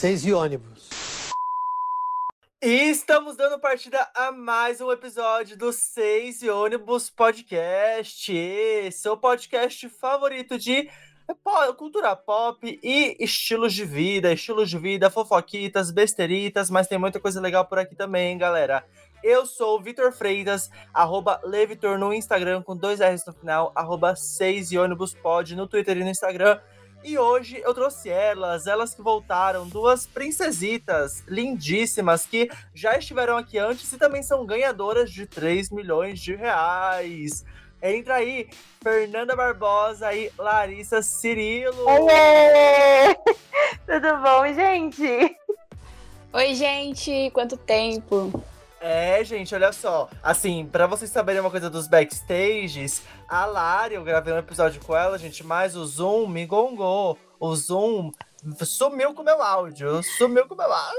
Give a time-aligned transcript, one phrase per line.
[0.00, 0.88] Seis e ônibus.
[2.62, 8.32] E estamos dando partida a mais um episódio do Seis e Ônibus Podcast,
[8.92, 10.88] seu podcast favorito de
[11.76, 17.38] cultura pop e estilos de vida, estilos de vida, fofoquitas, besteritas, mas tem muita coisa
[17.38, 18.82] legal por aqui também, galera.
[19.22, 24.16] Eu sou o Vitor Freitas, arroba Levitor no Instagram, com dois R's no final, arroba
[24.16, 26.58] 6 e ônibus pod no Twitter e no Instagram.
[27.02, 33.58] E hoje eu trouxe elas, elas que voltaram, duas princesitas lindíssimas que já estiveram aqui
[33.58, 37.44] antes e também são ganhadoras de 3 milhões de reais.
[37.82, 38.50] Entra aí,
[38.82, 41.86] Fernanda Barbosa e Larissa Cirilo.
[41.88, 43.16] Oiê!
[43.86, 45.36] Tudo bom, gente?
[46.34, 48.44] Oi, gente, quanto tempo?
[48.80, 50.08] É, gente, olha só.
[50.22, 54.96] Assim, para vocês saberem uma coisa dos backstages, a Lari, eu gravei um episódio com
[54.96, 57.18] ela, gente, mas o Zoom me gongou.
[57.38, 58.10] O Zoom
[58.64, 60.02] sumiu com o meu áudio.
[60.02, 60.98] Sumiu com o meu áudio.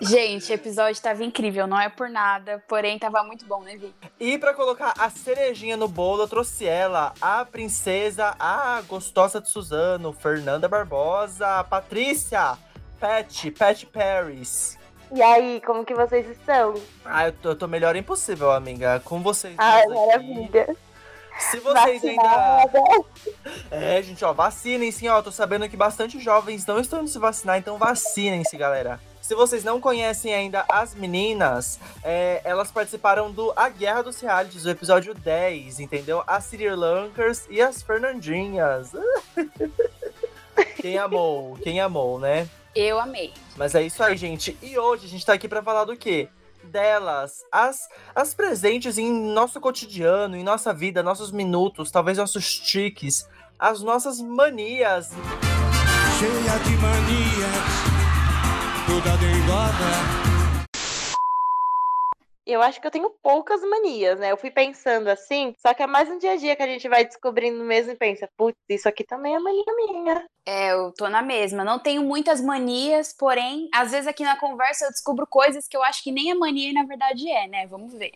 [0.00, 3.94] Gente, o episódio tava incrível, não é por nada, porém tava muito bom, né, Vi?
[4.18, 9.48] E para colocar a cerejinha no bolo, eu trouxe ela, a princesa, a gostosa de
[9.48, 12.58] Suzano, Fernanda Barbosa, Patrícia,
[12.98, 14.76] Pat, Pat Paris.
[15.14, 16.74] E aí, como que vocês estão?
[17.04, 19.00] Ah, eu tô, eu tô melhor impossível, amiga.
[19.04, 19.54] Com vocês.
[19.56, 20.76] Ai, maravilha.
[21.38, 22.78] Se vocês Vacinada.
[22.78, 23.04] ainda.
[23.70, 25.22] É, gente, ó, vacinem sim, ó.
[25.22, 28.98] Tô sabendo que bastante jovens não estão indo se vacinar, então vacinem-se, galera.
[29.22, 34.64] Se vocês não conhecem ainda as meninas, é, elas participaram do A Guerra dos Realities,
[34.64, 36.24] o episódio 10, entendeu?
[36.26, 38.90] As Sri Lankers e as Fernandinhas.
[40.82, 41.56] Quem amou?
[41.62, 42.48] Quem amou, né?
[42.74, 43.32] Eu amei.
[43.56, 44.56] Mas é isso aí, gente.
[44.62, 46.28] E hoje a gente tá aqui para falar do quê?
[46.64, 53.28] Delas, as, as presentes em nosso cotidiano, em nossa vida, nossos minutos, talvez nossos tiques,
[53.58, 55.10] as nossas manias.
[56.18, 57.64] Cheia de manias,
[58.86, 60.23] toda dengosa.
[62.46, 64.30] Eu acho que eu tenho poucas manias, né?
[64.30, 66.88] Eu fui pensando assim, só que é mais um dia a dia que a gente
[66.88, 70.26] vai descobrindo mesmo e pensa, putz, isso aqui também é mania minha.
[70.46, 71.64] É, eu tô na mesma.
[71.64, 75.82] Não tenho muitas manias, porém, às vezes aqui na conversa eu descubro coisas que eu
[75.82, 77.66] acho que nem é mania e na verdade é, né?
[77.66, 78.12] Vamos ver.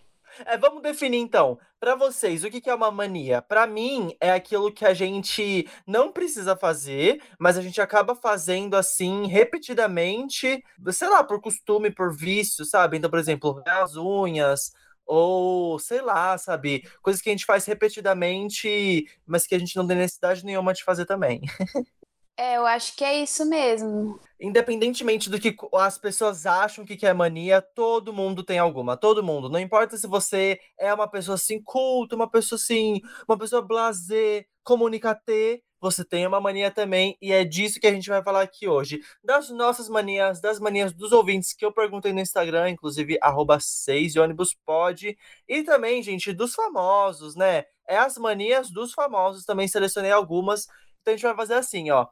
[0.46, 1.58] É, vamos definir então.
[1.80, 3.40] Para vocês, o que é uma mania?
[3.40, 8.74] Para mim, é aquilo que a gente não precisa fazer, mas a gente acaba fazendo
[8.74, 12.96] assim repetidamente, sei lá, por costume, por vício, sabe?
[12.96, 14.72] Então, por exemplo, as unhas,
[15.06, 16.82] ou sei lá, sabe?
[17.02, 20.84] Coisas que a gente faz repetidamente, mas que a gente não tem necessidade nenhuma de
[20.84, 21.40] fazer também.
[22.40, 24.20] É, eu acho que é isso mesmo.
[24.40, 28.96] Independentemente do que as pessoas acham que é mania, todo mundo tem alguma.
[28.96, 29.48] Todo mundo.
[29.48, 34.46] Não importa se você é uma pessoa assim culta, uma pessoa assim, uma pessoa blazer,
[34.62, 38.68] comunicater, você tem uma mania também, e é disso que a gente vai falar aqui
[38.68, 39.00] hoje.
[39.22, 44.14] Das nossas manias, das manias dos ouvintes que eu perguntei no Instagram, inclusive, arroba 6
[44.16, 45.18] ônibus pode.
[45.48, 47.64] E também, gente, dos famosos, né?
[47.88, 50.66] É as manias dos famosos, também selecionei algumas.
[51.00, 52.06] Então a gente vai fazer assim, ó.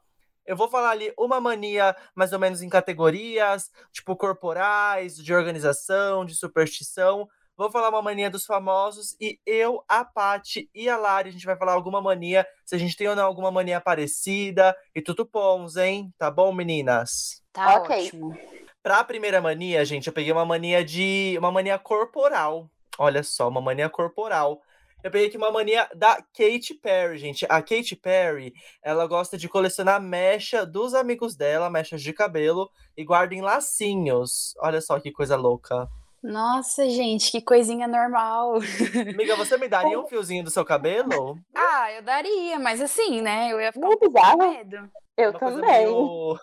[0.47, 6.25] Eu vou falar ali uma mania mais ou menos em categorias, tipo corporais, de organização,
[6.25, 7.27] de superstição.
[7.57, 11.45] Vou falar uma mania dos famosos e eu, a Paty e a Lari, a gente
[11.45, 15.25] vai falar alguma mania, se a gente tem ou não alguma mania parecida e tudo
[15.25, 16.13] pons, hein?
[16.17, 17.43] Tá bom, meninas?
[17.51, 18.05] Tá okay.
[18.05, 18.37] ótimo.
[18.81, 21.35] Pra primeira mania, gente, eu peguei uma mania de.
[21.39, 22.69] uma mania corporal.
[22.97, 24.61] Olha só, uma mania corporal.
[25.03, 27.45] Eu peguei aqui uma mania da Katy Perry, gente.
[27.47, 28.53] A Katy Perry,
[28.83, 34.55] ela gosta de colecionar mecha dos amigos dela, mechas de cabelo, e guarda em lacinhos.
[34.59, 35.87] Olha só que coisa louca.
[36.23, 38.55] Nossa, gente, que coisinha normal.
[39.13, 41.37] Amiga, você me daria um fiozinho do seu cabelo?
[41.55, 43.51] Ah, eu daria, mas assim, né?
[43.51, 44.37] Eu ia ficar Muito um bizarro.
[44.37, 44.91] com medo.
[45.15, 45.85] Eu uma também.
[45.85, 46.39] Meio...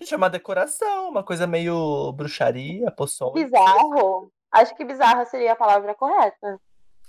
[0.04, 3.32] Chama decoração, uma coisa meio bruxaria, poção.
[3.32, 4.32] Bizarro.
[4.50, 6.58] Acho que bizarra seria a palavra correta.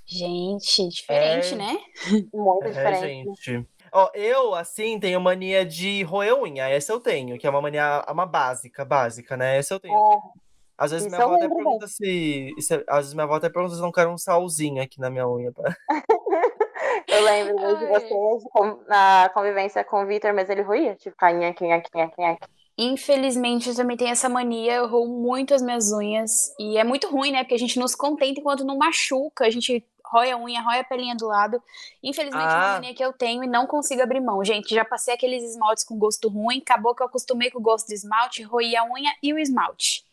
[0.10, 1.58] Gente, diferente, é...
[1.58, 1.78] né?
[2.34, 3.42] Muito é, diferente.
[3.44, 3.68] Gente.
[3.92, 6.68] Ó, eu, assim, tenho mania de roer unha.
[6.68, 9.58] Essa eu tenho, que é uma mania, uma básica, básica, né?
[9.58, 9.96] Essa eu tenho.
[9.96, 10.50] É.
[10.78, 12.74] Às vezes minha avó até pergunta se, se.
[12.88, 15.52] Às vezes minha avó até pergunta se não quero um salzinho aqui na minha unha.
[15.52, 15.76] Pra...
[17.08, 18.44] eu lembro de vocês
[18.88, 22.48] na convivência com o Vitor, mas ele roía, tipo, nhaque, nhaque, nhaque, nhaque.
[22.78, 26.56] Infelizmente, eu também tenho essa mania, eu roo muito as minhas unhas.
[26.58, 27.44] E é muito ruim, né?
[27.44, 29.46] Porque a gente não se contenta enquanto não machuca.
[29.46, 31.62] A gente rói a unha, rói a pelinha do lado.
[32.04, 32.54] Infelizmente, ah.
[32.54, 34.44] é uma mania que eu tenho e não consigo abrir mão.
[34.44, 37.88] Gente, já passei aqueles esmaltes com gosto ruim, acabou que eu acostumei com o gosto
[37.88, 40.06] de esmalte, roí a unha e o esmalte.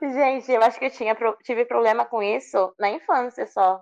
[0.00, 3.80] Gente, eu acho que eu tinha, tive problema com isso na infância só.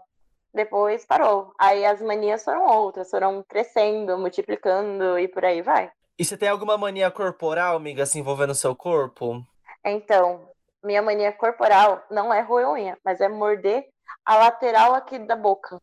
[0.53, 1.53] Depois parou.
[1.59, 5.91] Aí as manias foram outras, foram crescendo, multiplicando e por aí vai.
[6.19, 9.41] E você tem alguma mania corporal, amiga, se envolvendo o seu corpo?
[9.85, 10.49] Então,
[10.83, 13.87] minha mania corporal não é roer unha, mas é morder
[14.25, 15.81] a lateral aqui da boca.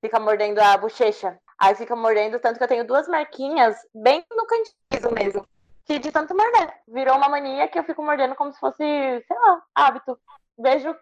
[0.00, 1.38] Fica mordendo a bochecha.
[1.58, 5.46] Aí fica mordendo, tanto que eu tenho duas marquinhas bem no cantinho mesmo.
[5.84, 6.72] Que de tanto morder.
[6.88, 10.18] Virou uma mania que eu fico mordendo como se fosse, sei lá, hábito.
[10.58, 10.94] Vejo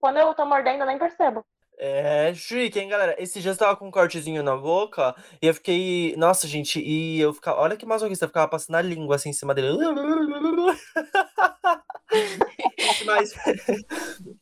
[0.00, 1.44] quando eu tô mordendo, eu nem percebo.
[1.80, 3.14] É chique, hein, galera?
[3.22, 6.12] Esse dia eu tava com um cortezinho na boca e eu fiquei.
[6.16, 7.60] Nossa, gente, e eu ficava.
[7.60, 9.68] Olha que masoquista, eu ficava passando a língua assim em cima dele.
[13.04, 13.34] mas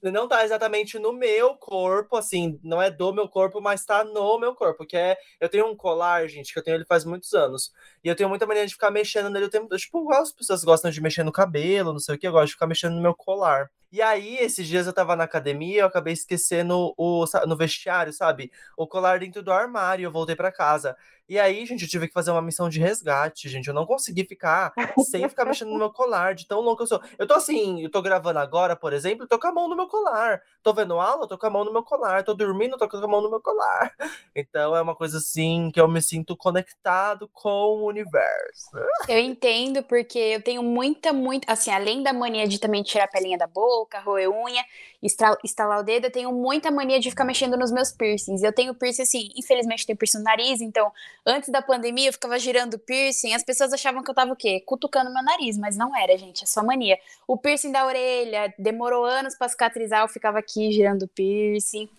[0.02, 4.38] não tá exatamente no meu corpo, assim, não é do meu corpo, mas tá no
[4.38, 7.32] meu corpo, que é, eu tenho um colar, gente, que eu tenho ele faz muitos
[7.32, 7.72] anos,
[8.04, 10.90] e eu tenho muita mania de ficar mexendo nele o tempo, tipo, as pessoas gostam
[10.90, 13.14] de mexer no cabelo, não sei o que, eu gosto de ficar mexendo no meu
[13.14, 13.70] colar.
[13.92, 18.50] E aí, esses dias eu tava na academia, eu acabei esquecendo o no vestiário, sabe?
[18.76, 20.96] O colar dentro do armário, eu voltei para casa.
[21.28, 23.66] E aí, gente, eu tive que fazer uma missão de resgate, gente.
[23.66, 24.72] Eu não consegui ficar
[25.10, 27.00] sem ficar mexendo no meu colar, de tão louco eu sou.
[27.18, 29.88] Eu tô assim, eu tô gravando agora, por exemplo, tô com a mão no meu
[29.88, 30.40] colar.
[30.62, 32.22] Tô vendo aula, tô com a mão no meu colar.
[32.22, 33.92] Tô dormindo, tô com a mão no meu colar.
[34.38, 38.70] Então é uma coisa assim que eu me sinto conectado com o universo.
[39.08, 41.50] Eu entendo, porque eu tenho muita, muita.
[41.50, 44.62] Assim, além da mania de também tirar a pelinha da boca, roer unha,
[45.42, 48.42] estalar o dedo, eu tenho muita mania de ficar mexendo nos meus piercings.
[48.42, 50.92] Eu tenho piercing, assim, infelizmente tenho piercing no nariz, então
[51.28, 54.62] Antes da pandemia, eu ficava girando piercing, as pessoas achavam que eu tava o quê?
[54.64, 56.96] Cutucando meu nariz, mas não era, gente, é só mania.
[57.26, 61.90] O piercing da orelha, demorou anos para cicatrizar, eu ficava aqui girando piercing.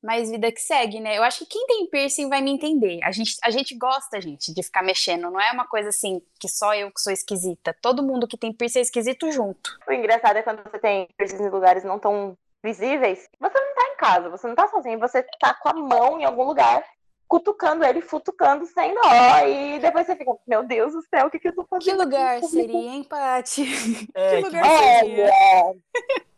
[0.00, 1.18] Mas vida que segue, né?
[1.18, 3.00] Eu acho que quem tem piercing vai me entender.
[3.02, 5.22] A gente, a gente gosta, gente, de ficar mexendo.
[5.22, 7.74] Não é uma coisa assim que só eu que sou esquisita.
[7.82, 9.76] Todo mundo que tem piercing é esquisito junto.
[9.88, 13.28] O engraçado é quando você tem piercing em lugares não tão visíveis.
[13.40, 16.24] Você não tá em casa, você não tá sozinho, você tá com a mão em
[16.24, 16.84] algum lugar
[17.28, 19.02] cutucando ele, futucando sem dó.
[19.46, 21.86] E depois você fica, meu Deus do céu, o que, que eu tô fazendo?
[21.86, 23.62] Que lugar seria empate?
[24.14, 25.30] É, que lugar que seria?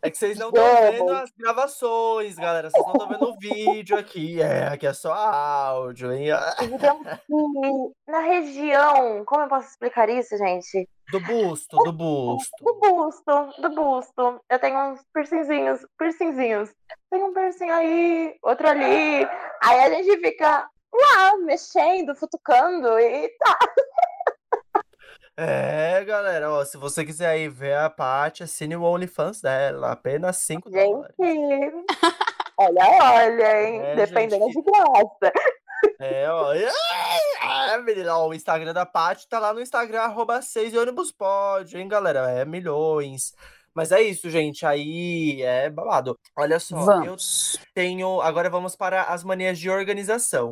[0.01, 2.69] É que vocês não estão vendo as gravações, galera.
[2.69, 4.41] Vocês não estão vendo o vídeo aqui.
[4.41, 6.27] É, aqui é só áudio, hein?
[6.61, 7.01] Então,
[8.07, 10.87] na região, como eu posso explicar isso, gente?
[11.11, 12.63] Do busto, do busto.
[12.63, 14.41] Do busto, do busto.
[14.47, 16.69] Eu tenho uns piercingzinhos, piercingzinhos.
[17.09, 19.27] Tem um piercing aí, outro ali.
[19.63, 23.57] Aí a gente fica, lá, mexendo, futucando e tá.
[25.35, 30.35] É, galera, ó, se você quiser aí ver a Paty, assine o OnlyFans dela, apenas
[30.37, 31.15] 5 dólares.
[32.57, 35.33] Olha, olha, hein, é, dependendo gente, de graça.
[35.97, 36.53] É, ó,
[37.79, 41.77] é, menina, ó, o Instagram da Paty tá lá no Instagram, arroba 6 ônibus pode,
[41.77, 43.33] hein, galera, é milhões.
[43.73, 44.65] Mas é isso, gente.
[44.65, 46.19] Aí é babado.
[46.35, 47.55] Olha só, vamos.
[47.55, 48.19] eu tenho.
[48.21, 50.51] Agora vamos para as manias de organização.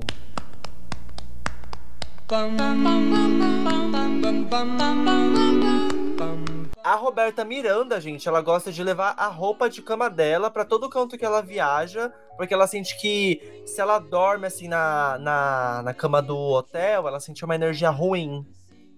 [6.88, 10.90] A Roberta Miranda, gente, ela gosta de levar a roupa de cama dela para todo
[10.90, 15.94] canto que ela viaja, porque ela sente que se ela dorme assim na, na, na
[15.94, 18.46] cama do hotel, ela sente uma energia ruim.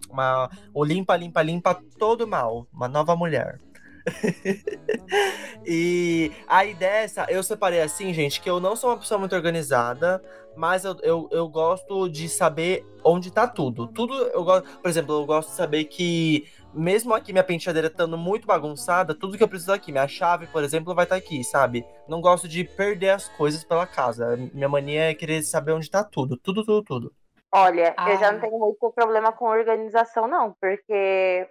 [0.08, 2.68] Uma, o limpa, limpa, limpa todo mal.
[2.72, 3.60] Uma nova mulher.
[5.66, 10.22] e aí dessa, eu separei assim, gente, que eu não sou uma pessoa muito organizada,
[10.56, 13.88] mas eu, eu, eu gosto de saber onde tá tudo.
[13.88, 18.18] Tudo eu gosto, por exemplo, eu gosto de saber que mesmo aqui minha penteadeira estando
[18.18, 21.44] muito bagunçada, tudo que eu preciso aqui, minha chave, por exemplo, vai estar tá aqui,
[21.44, 21.86] sabe?
[22.08, 24.38] Não gosto de perder as coisas pela casa.
[24.54, 27.14] Minha mania é querer saber onde tá tudo, tudo, tudo, tudo.
[27.52, 28.12] Olha, ah.
[28.12, 28.42] eu já não ah.
[28.42, 31.48] tenho muito problema com organização, não, porque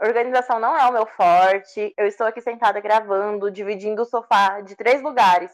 [0.00, 1.92] Organização não é o meu forte.
[1.96, 5.52] Eu estou aqui sentada gravando, dividindo o sofá de três lugares.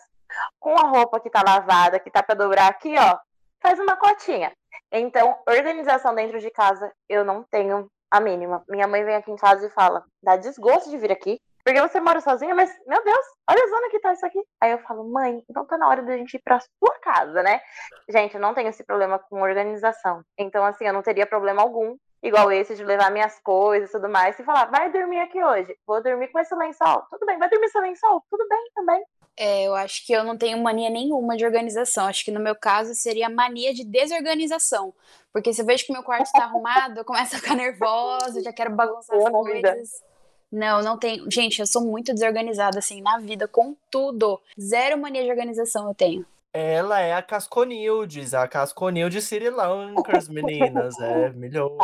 [0.58, 3.18] Com a roupa que tá lavada, que tá para dobrar aqui, ó,
[3.62, 4.52] faz uma cotinha.
[4.90, 8.64] Então, organização dentro de casa, eu não tenho a mínima.
[8.68, 11.40] Minha mãe vem aqui em casa e fala: dá desgosto de vir aqui.
[11.64, 14.40] Porque você mora sozinha, mas, meu Deus, olha a zona que tá isso aqui.
[14.60, 17.60] Aí eu falo, mãe, então tá na hora da gente ir pra sua casa, né?
[18.08, 20.22] Gente, eu não tenho esse problema com organização.
[20.38, 24.08] Então, assim, eu não teria problema algum igual esse de levar minhas coisas e tudo
[24.08, 27.48] mais, e falar, vai dormir aqui hoje, vou dormir com esse lençol, tudo bem, vai
[27.48, 29.04] dormir esse lençol, tudo bem também.
[29.38, 32.06] É, eu acho que eu não tenho mania nenhuma de organização.
[32.06, 34.94] Acho que no meu caso seria mania de desorganização.
[35.30, 38.50] Porque se eu vejo que meu quarto está arrumado, eu começo a ficar nervosa, já
[38.50, 39.90] quero bagunçar as coisas.
[40.50, 41.30] Não, não tenho.
[41.30, 44.40] Gente, eu sou muito desorganizada, assim, na vida, com tudo.
[44.58, 46.24] Zero mania de organização eu tenho.
[46.52, 50.98] Ela é a Casconildes, a Casconildes Sri Lankers, meninas.
[51.00, 51.76] É, milhões.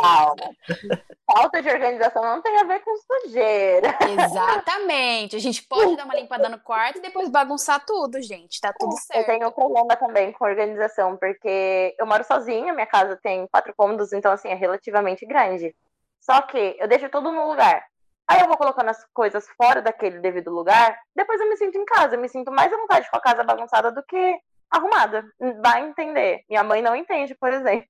[1.31, 3.95] Falta de organização não tem a ver com sujeira.
[4.01, 5.35] Exatamente.
[5.35, 8.59] A gente pode dar uma limpada no quarto e depois bagunçar tudo, gente.
[8.59, 9.19] Tá tudo certo.
[9.19, 13.73] Eu tenho um problema também com organização, porque eu moro sozinha, minha casa tem quatro
[13.77, 15.75] cômodos, então, assim, é relativamente grande.
[16.19, 17.85] Só que eu deixo tudo no lugar.
[18.27, 21.85] Aí eu vou colocando as coisas fora daquele devido lugar, depois eu me sinto em
[21.85, 22.15] casa.
[22.15, 24.39] Eu me sinto mais à vontade com a casa bagunçada do que
[24.73, 25.23] arrumada.
[25.61, 26.43] Vai entender.
[26.49, 27.87] Minha mãe não entende, por exemplo.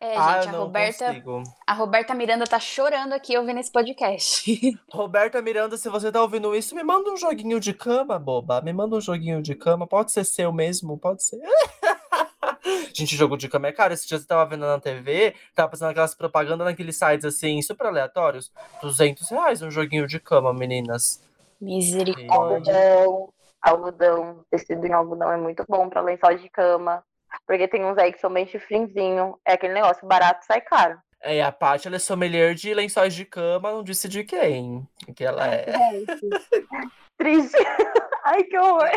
[0.00, 1.42] É, ah, gente, a Roberta, consigo.
[1.64, 4.50] a Roberta Miranda tá chorando aqui ouvindo esse podcast.
[4.90, 8.60] Roberta Miranda, se você tá ouvindo isso, me manda um joguinho de cama, boba.
[8.62, 9.86] Me manda um joguinho de cama.
[9.86, 11.40] Pode ser seu mesmo, pode ser.
[12.92, 13.94] Gente, jogo de cama é caro.
[13.94, 17.86] Esse dia você tava vendo na TV, tava passando aquelas propagandas naqueles sites assim, super
[17.86, 18.50] aleatórios.
[18.80, 21.22] 200 reais um joguinho de cama, meninas.
[21.60, 22.74] Misericórdia.
[22.74, 23.32] Algodão,
[23.62, 27.04] algodão, tecido em algodão é muito bom pra lençol de cama.
[27.46, 29.38] Porque tem uns aí que são bem chifrinzinho.
[29.46, 30.98] É aquele negócio barato sai caro.
[31.20, 34.86] É, a Paty, ela é sommelier de lençóis de cama, não disse de quem.
[35.16, 35.66] Que ela é.
[37.16, 37.56] Triste.
[38.24, 38.90] Ai, que horror.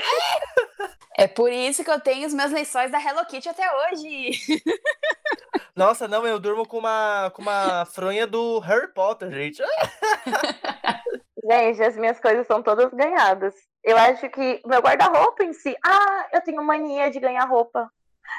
[1.17, 4.31] É por isso que eu tenho os meus lençóis da Hello Kitty até hoje.
[5.75, 9.61] Nossa, não, eu durmo com uma, com uma fronha do Harry Potter, gente.
[11.43, 13.55] Gente, as minhas coisas são todas ganhadas.
[13.85, 15.77] Eu acho que meu guarda-roupa em si.
[15.85, 17.87] Ah, eu tenho mania de ganhar roupa.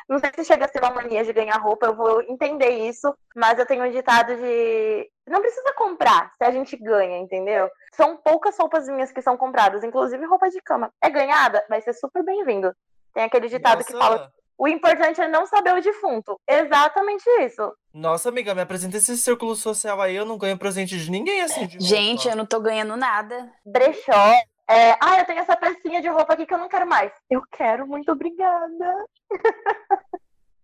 [0.09, 3.15] Não sei se chega a ser uma mania de ganhar roupa, eu vou entender isso,
[3.35, 5.09] mas eu tenho um ditado de.
[5.25, 7.71] Não precisa comprar se a gente ganha, entendeu?
[7.95, 10.93] São poucas roupas minhas que são compradas, inclusive roupa de cama.
[11.01, 11.65] É ganhada?
[11.69, 12.75] Vai ser super bem-vindo.
[13.15, 13.93] Tem aquele ditado Nossa.
[13.93, 14.33] que fala.
[14.59, 16.41] O importante é não saber o defunto.
[16.49, 17.73] Exatamente isso.
[17.95, 20.17] Nossa, amiga, me apresenta esse círculo social aí.
[20.17, 21.67] Eu não ganho presente de ninguém assim.
[21.67, 23.53] De Gente, eu não tô ganhando nada.
[23.65, 24.35] Brechó
[24.69, 27.13] é, ah, eu tenho essa pecinha de roupa aqui que eu não quero mais.
[27.31, 29.07] Eu quero, muito obrigada.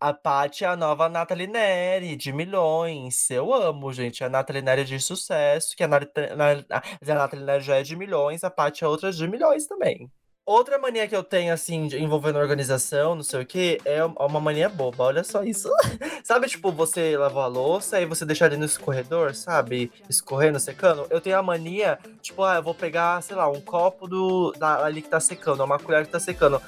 [0.00, 3.30] A Paty é a nova Nathalie Neri, de milhões.
[3.30, 4.25] Eu amo, gente.
[4.25, 7.94] A Nathalie Neri é de sucesso, que a, Nathalie, a Nathalie Neri já é de
[7.94, 10.11] milhões, a Paty é outra de milhões também.
[10.44, 14.68] Outra mania que eu tenho, assim, envolvendo organização, não sei o que, é uma mania
[14.68, 15.04] boba.
[15.04, 15.70] Olha só isso.
[16.25, 19.92] sabe, tipo, você lavou a louça e você deixa ali no escorredor, sabe?
[20.11, 21.06] Escorrendo, secando.
[21.11, 24.84] Eu tenho a mania, tipo, ah, eu vou pegar, sei lá, um copo do da,
[24.84, 26.61] ali que tá secando, uma colher que tá secando.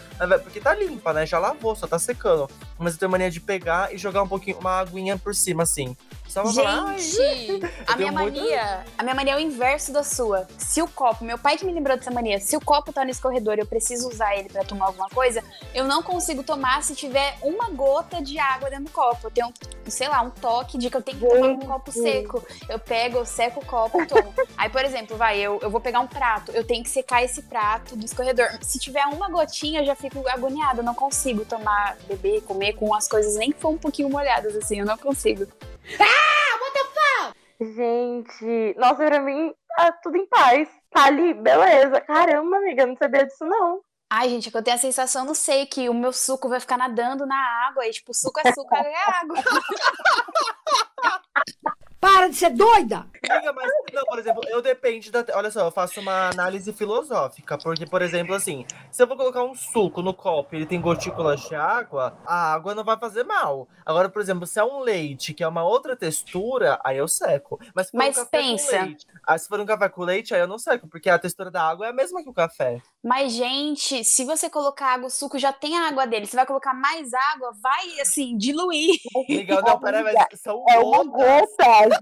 [0.44, 1.26] Porque tá limpa, né?
[1.26, 2.48] Já lavou, só tá secando.
[2.78, 5.64] Mas eu tenho a mania de pegar e jogar um pouquinho, uma aguinha por cima,
[5.64, 5.96] assim.
[6.34, 6.44] Só
[6.98, 10.48] Gente, a minha mania, a minha mania é o inverso da sua.
[10.58, 13.10] Se o copo, meu pai que me lembrou dessa mania, se o copo tá no
[13.12, 16.96] escorredor e eu preciso usar ele para tomar alguma coisa, eu não consigo tomar se
[16.96, 19.28] tiver uma gota de água dentro do copo.
[19.28, 19.54] Eu tenho,
[19.86, 22.44] sei lá, um toque de que eu tenho que tomar um copo seco.
[22.68, 24.34] Eu pego, eu seco o copo e tomo.
[24.58, 27.42] Aí, por exemplo, vai, eu, eu vou pegar um prato, eu tenho que secar esse
[27.42, 28.48] prato do escorredor.
[28.60, 32.92] Se tiver uma gotinha, eu já fico agoniada, eu não consigo tomar, beber, comer com
[32.92, 35.46] as coisas nem que for um pouquinho molhadas assim, eu não consigo.
[36.00, 37.34] Ah, what the fuck?
[37.74, 40.68] Gente, nossa, pra mim tá tudo em paz.
[40.90, 42.00] Tá ali, beleza.
[42.00, 43.80] Caramba, amiga, não sabia disso não.
[44.10, 46.60] Ai, gente, é que eu tenho a sensação, não sei, que o meu suco vai
[46.60, 47.36] ficar nadando na
[47.68, 47.86] água.
[47.86, 49.36] E, tipo, suco é suco, é água.
[52.04, 53.06] Para de ser doida!
[53.30, 55.24] Amiga, mas, não, por exemplo, eu depende da.
[55.32, 57.56] Olha só, eu faço uma análise filosófica.
[57.56, 60.78] Porque, por exemplo, assim, se eu vou colocar um suco no copo e ele tem
[60.78, 63.66] gotículas de água, a água não vai fazer mal.
[63.86, 67.58] Agora, por exemplo, se é um leite, que é uma outra textura, aí eu seco.
[67.74, 68.82] Mas, se for mas um pensa.
[68.82, 71.50] Leite, aí, se for um café com leite, aí eu não seco, porque a textura
[71.50, 72.82] da água é a mesma que o café.
[73.02, 76.26] Mas, gente, se você colocar água, o suco já tem a água dele.
[76.26, 78.98] Você vai colocar mais água, vai, assim, diluir.
[79.28, 81.93] Legal, não, peraí, mas são é uma gota.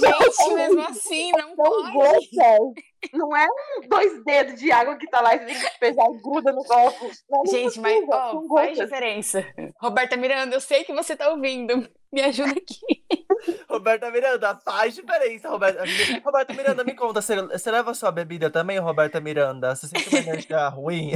[0.00, 1.92] Gente, mesmo assim, não São pode.
[1.92, 2.84] Gotas.
[3.12, 6.06] Não é um dois dedos de água que tá lá e você tem que pesar
[6.22, 7.10] gruda no copo.
[7.28, 9.44] Não, Gente, mas ó, faz diferença.
[9.80, 11.86] Roberta Miranda, eu sei que você tá ouvindo.
[12.12, 13.04] Me ajuda aqui.
[13.68, 15.82] Roberta Miranda, faz diferença, Roberta.
[16.24, 19.74] Roberta Miranda, me conta, você, você leva sua bebida também, Roberta Miranda?
[19.74, 21.12] Você sente uma energia ruim?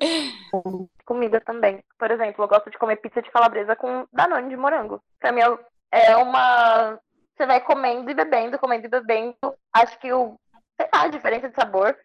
[1.04, 1.82] Comida também.
[1.98, 5.02] Por exemplo, eu gosto de comer pizza de calabresa com danone de morango.
[5.18, 5.40] Pra mim
[5.90, 6.98] é uma
[7.38, 9.36] você vai comendo e bebendo, comendo e bebendo.
[9.72, 10.34] Acho que o.
[10.80, 11.96] Sei lá, a diferença de sabor.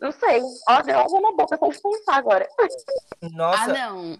[0.00, 0.42] Não sei.
[0.68, 2.48] Ó, deu água na boca só de pensar agora.
[3.32, 3.64] Nossa.
[3.64, 4.18] Ah, não.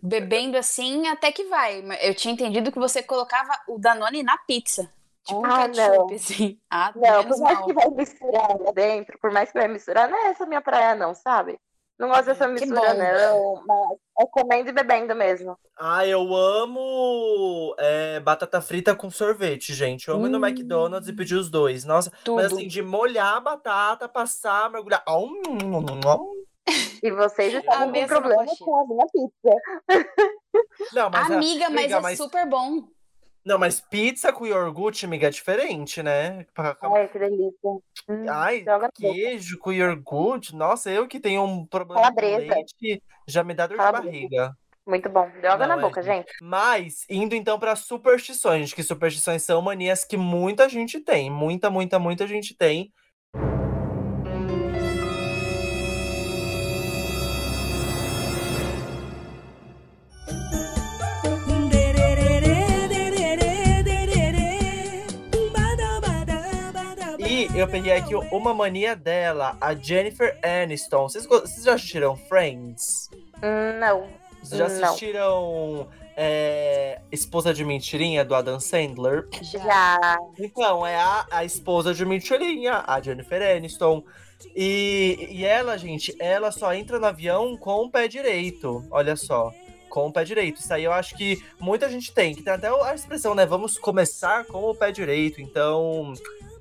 [0.00, 1.84] Bebendo assim, até que vai.
[2.00, 4.90] Eu tinha entendido que você colocava o Danone na pizza.
[5.24, 6.14] Tipo ah, um ketchup, não.
[6.14, 6.60] assim.
[6.70, 7.66] Ah, não, por mais mal.
[7.66, 10.94] que vai misturar lá dentro, por mais que vai misturar, não é essa minha praia,
[10.94, 11.58] não, sabe?
[11.98, 13.62] Não gosto dessa mistura, não.
[13.66, 15.58] Mas é comendo e bebendo mesmo.
[15.76, 20.06] Ah, eu amo é, batata frita com sorvete, gente.
[20.06, 20.28] Eu amo hum.
[20.28, 21.84] no McDonald's e pedir os dois.
[21.84, 22.36] Nossa, Tudo.
[22.36, 25.02] mas assim, de molhar a batata, passar, mergulhar.
[27.02, 30.04] E vocês estavam com problema com a minha pizza.
[30.92, 32.18] Não, mas Amiga, a, mas é mas...
[32.18, 32.82] super bom.
[33.48, 36.44] Não, mas pizza com iogurte, amiga, é diferente, né?
[36.82, 37.70] Ai, que delícia.
[38.06, 38.62] Hum, Ai,
[38.94, 40.54] queijo com iogurte.
[40.54, 44.04] Nossa, eu que tenho um problema com leite, já me dá dor Calabresa.
[44.04, 44.54] de barriga.
[44.86, 45.30] Muito bom.
[45.40, 46.30] Deu água na é, boca, gente.
[46.42, 51.30] Mas, indo então para superstições, que superstições são manias que muita gente tem.
[51.30, 52.92] Muita, muita, muita gente tem.
[67.58, 71.08] Eu peguei aqui uma mania dela, a Jennifer Aniston.
[71.08, 73.10] Vocês, vocês já assistiram Friends?
[73.80, 74.06] Não.
[74.40, 79.26] Vocês já assistiram é, Esposa de Mentirinha, do Adam Sandler?
[79.42, 80.18] Já.
[80.38, 84.04] Então, é a, a esposa de Mentirinha, a Jennifer Aniston.
[84.54, 88.86] E, e ela, gente, ela só entra no avião com o pé direito.
[88.88, 89.52] Olha só
[89.88, 90.60] com o pé direito.
[90.60, 93.44] Isso aí eu acho que muita gente tem, que tem até a expressão, né?
[93.44, 95.40] Vamos começar com o pé direito.
[95.40, 96.14] Então,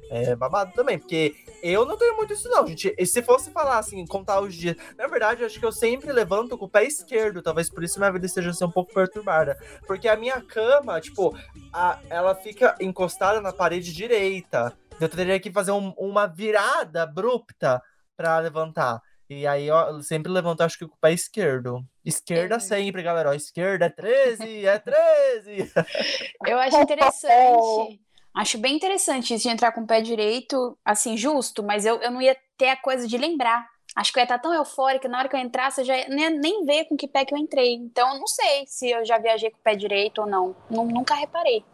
[0.09, 2.93] é babado também, porque eu não tenho muito isso, não, gente.
[2.97, 4.75] E se fosse falar assim, contar os dias.
[4.97, 7.41] Na verdade, eu acho que eu sempre levanto com o pé esquerdo.
[7.41, 9.57] Talvez por isso minha vida esteja assim, um pouco perturbada.
[9.85, 11.35] Porque a minha cama, tipo,
[11.73, 14.73] a, ela fica encostada na parede direita.
[14.99, 17.81] Eu teria que fazer um, uma virada abrupta
[18.15, 19.01] para levantar.
[19.29, 21.83] E aí eu sempre levanto, acho que com o pé esquerdo.
[22.05, 22.59] Esquerda é.
[22.59, 23.29] sempre, galera.
[23.29, 25.71] Ó, esquerda é 13, é 13.
[26.45, 27.99] Eu acho interessante
[28.37, 32.11] Acho bem interessante isso de entrar com o pé direito, assim, justo, mas eu, eu
[32.11, 33.67] não ia ter a coisa de lembrar.
[33.95, 36.07] Acho que eu ia estar tão eufórica, na hora que eu entrasse, eu já ia
[36.07, 37.73] nem, nem ver com que pé que eu entrei.
[37.73, 40.55] Então, eu não sei se eu já viajei com o pé direito ou não.
[40.69, 41.65] Nunca reparei.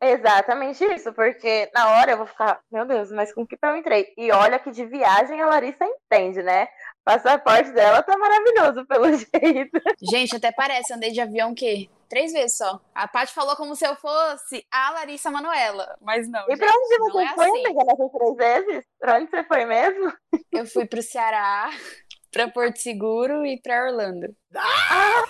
[0.00, 3.76] Exatamente isso, porque na hora eu vou ficar, meu Deus, mas com que pé eu
[3.76, 4.12] entrei?
[4.16, 6.66] E olha que de viagem a Larissa entende, né?
[7.08, 9.80] O passaporte dela tá maravilhoso, pelo jeito.
[10.02, 12.80] Gente, até parece, andei de avião que Três vezes só.
[12.94, 16.42] A Paty falou como se eu fosse a Larissa Manoela, mas não.
[16.48, 17.66] E pra onde você é foi, assim.
[17.66, 18.84] amiga, nessas três vezes?
[18.98, 20.12] Pra onde você foi mesmo?
[20.50, 21.68] Eu fui pro Ceará,
[22.32, 24.34] pra Porto Seguro e pra Orlando.
[24.56, 25.22] Ah!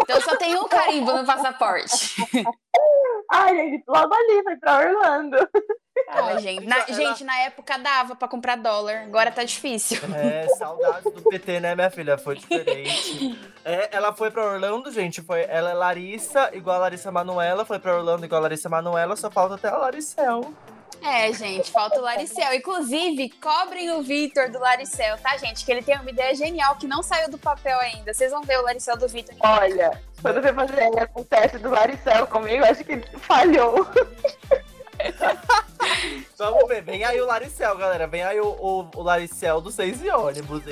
[0.00, 2.14] Então só tem um carimbo no passaporte.
[3.30, 5.36] Ai, gente, logo ali, foi pra Orlando.
[6.08, 6.64] Ai, gente.
[6.66, 9.98] Na, gente, na época dava pra comprar dólar, agora tá difícil.
[10.14, 12.18] É, saudades do PT, né, minha filha?
[12.18, 13.38] Foi diferente.
[13.66, 15.22] É, ela foi pra Orlando, gente.
[15.22, 17.64] Foi, ela é Larissa, igual a Larissa Manuela.
[17.64, 19.16] Foi pra Orlando, igual a Larissa Manuela.
[19.16, 20.52] Só falta até a Laricel.
[21.02, 22.52] É, gente, falta o Laricel.
[22.52, 25.64] Inclusive, cobrem o Vitor do Laricel, tá, gente?
[25.64, 28.12] Que ele tem uma ideia genial que não saiu do papel ainda.
[28.12, 29.34] Vocês vão ver o Laricel do Vitor.
[29.40, 33.86] Olha, quando você fazer o teste do Laricel comigo, acho que falhou.
[36.36, 38.06] Vamos ver, vem aí o Laricel, galera.
[38.06, 40.62] Vem aí o, o, o Laricel do Seis e ônibus.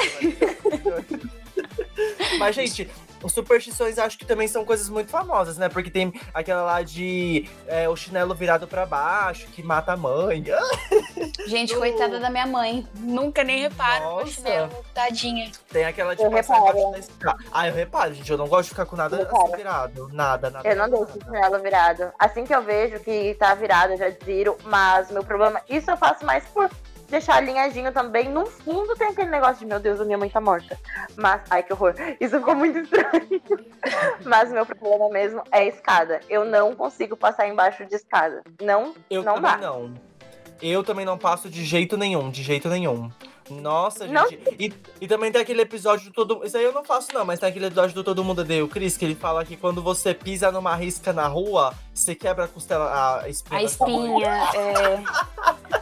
[2.38, 2.90] Mas, gente,
[3.22, 5.68] os superstições acho que também são coisas muito famosas, né?
[5.68, 10.44] Porque tem aquela lá de é, o chinelo virado para baixo, que mata a mãe.
[11.46, 12.86] Gente, coitada da minha mãe.
[12.98, 15.50] Nunca nem reparo no chinelo, tadinha.
[15.70, 18.30] Tem aquela de eu passar embaixo da Ah, eu reparo, gente.
[18.30, 20.08] Eu não gosto de ficar com nada assim virado.
[20.12, 20.68] Nada, nada.
[20.68, 22.12] Eu não deixo o chinelo virado.
[22.18, 24.56] Assim que eu vejo que tá virado, eu já desviro.
[24.64, 25.60] Mas meu problema.
[25.68, 26.70] Isso eu faço mais por
[27.12, 28.28] deixar alinhadinho também.
[28.28, 30.76] No fundo tem aquele negócio de, meu Deus, a minha mãe tá morta.
[31.16, 31.94] Mas, ai que horror.
[32.18, 33.42] Isso ficou muito estranho.
[34.24, 36.20] Mas meu problema mesmo é a escada.
[36.28, 38.42] Eu não consigo passar embaixo de escada.
[38.60, 39.58] Não, eu não dá.
[39.58, 39.94] Não.
[40.60, 43.10] Eu também não passo de jeito nenhum, de jeito nenhum.
[43.50, 44.38] Nossa, gente.
[44.58, 47.40] E, e também tem aquele episódio do Todo Isso aí eu não faço, não, mas
[47.40, 50.50] tem aquele episódio do Todo Mundo Deu, Cris, que ele fala que quando você pisa
[50.50, 53.58] numa risca na rua, você quebra a costela, a espinha.
[53.58, 55.81] A espinha, é.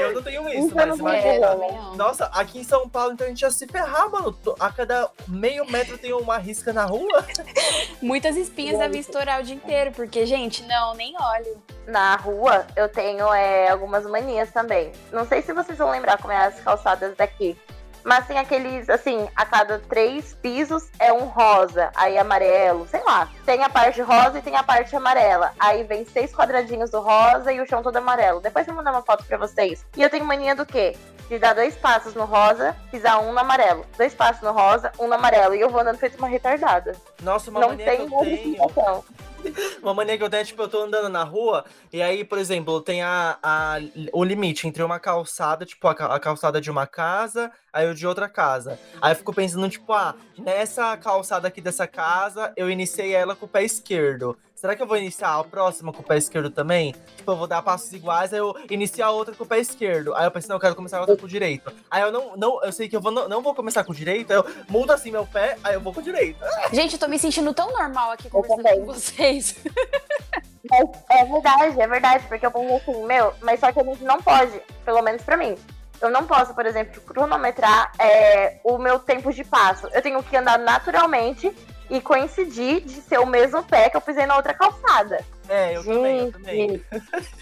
[0.00, 1.54] Eu não tenho isso, mas imagina.
[1.96, 4.36] Nossa, aqui em São Paulo, então a gente ia se ferrar, mano.
[4.58, 7.24] A cada meio metro tem uma risca na rua.
[8.00, 11.62] Muitas espinhas devem estourar o dia inteiro, porque, gente, não, nem olho.
[11.86, 14.92] Na rua, eu tenho é, algumas manias também.
[15.12, 17.56] Não sei se vocês vão lembrar como é as calçadas daqui.
[18.04, 23.28] Mas tem aqueles, assim, a cada três pisos é um rosa, aí amarelo, sei lá.
[23.44, 25.52] Tem a parte rosa e tem a parte amarela.
[25.58, 28.40] Aí vem seis quadradinhos do rosa e o chão todo amarelo.
[28.40, 29.84] Depois eu vou mandar uma foto pra vocês.
[29.96, 30.96] E eu tenho mania do quê?
[31.28, 33.86] De dar dois passos no rosa, pisar um no amarelo.
[33.96, 35.54] Dois passos no rosa, um no amarelo.
[35.54, 36.96] E eu vou andando feito uma retardada.
[37.22, 39.04] Nossa, uma Não mania tem que eu tenho.
[39.82, 42.38] Uma mania que eu tenho é, tipo, eu tô andando na rua e aí, por
[42.38, 43.76] exemplo, tem a, a,
[44.12, 48.06] o limite entre uma calçada, tipo, a, a calçada de uma casa, aí o de
[48.06, 48.78] outra casa.
[49.00, 53.46] Aí eu fico pensando, tipo, ah, nessa calçada aqui dessa casa, eu iniciei ela com
[53.46, 54.36] o pé esquerdo.
[54.60, 56.94] Será que eu vou iniciar a próxima com o pé esquerdo também?
[57.16, 60.14] Tipo, eu vou dar passos iguais, aí eu iniciar a outra com o pé esquerdo.
[60.14, 61.72] Aí eu pensei, não, eu quero começar a outra com o direito.
[61.90, 63.94] Aí eu não, não eu sei que eu vou, não, não vou começar com o
[63.94, 66.44] direito, aí eu mudo assim meu pé, aí eu vou com o direito.
[66.74, 69.56] Gente, eu tô me sentindo tão normal aqui conversando com vocês.
[70.70, 74.04] Mas é verdade, é verdade, porque eu penso assim, meu, mas só que a gente
[74.04, 75.56] não pode, pelo menos pra mim,
[76.02, 79.88] eu não posso, por exemplo, cronometrar é, o meu tempo de passo.
[79.92, 81.50] Eu tenho que andar naturalmente
[81.90, 85.24] e coincidir de ser o mesmo pé que eu pisei na outra calçada.
[85.48, 86.84] É, eu também, eu também.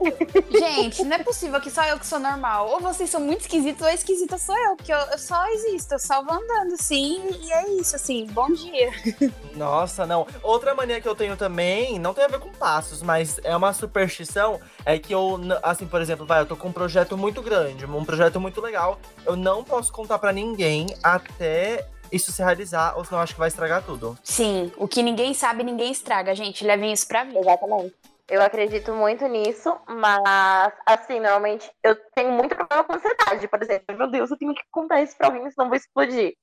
[0.50, 2.68] Gente, não é possível que só eu que sou normal.
[2.68, 5.98] Ou vocês são muito esquisitos, ou esquisita sou eu, porque eu, eu só existo, eu
[5.98, 8.90] só vou andando assim, e é isso, assim, bom dia.
[9.54, 10.26] Nossa, não.
[10.42, 13.72] Outra mania que eu tenho também, não tem a ver com passos, mas é uma
[13.72, 17.84] superstição, é que eu, assim, por exemplo, vai, eu tô com um projeto muito grande,
[17.84, 23.04] um projeto muito legal, eu não posso contar para ninguém até isso se realizar, ou
[23.04, 24.18] senão acho que vai estragar tudo.
[24.22, 26.64] Sim, o que ninguém sabe, ninguém estraga, gente.
[26.64, 27.40] Levem isso pra vida.
[27.40, 27.94] Exatamente.
[28.28, 33.48] Eu acredito muito nisso, mas, assim, normalmente eu tenho muito problema com ansiedade.
[33.48, 36.34] Por exemplo, meu Deus, eu tenho que contar isso pra alguém, senão vou explodir.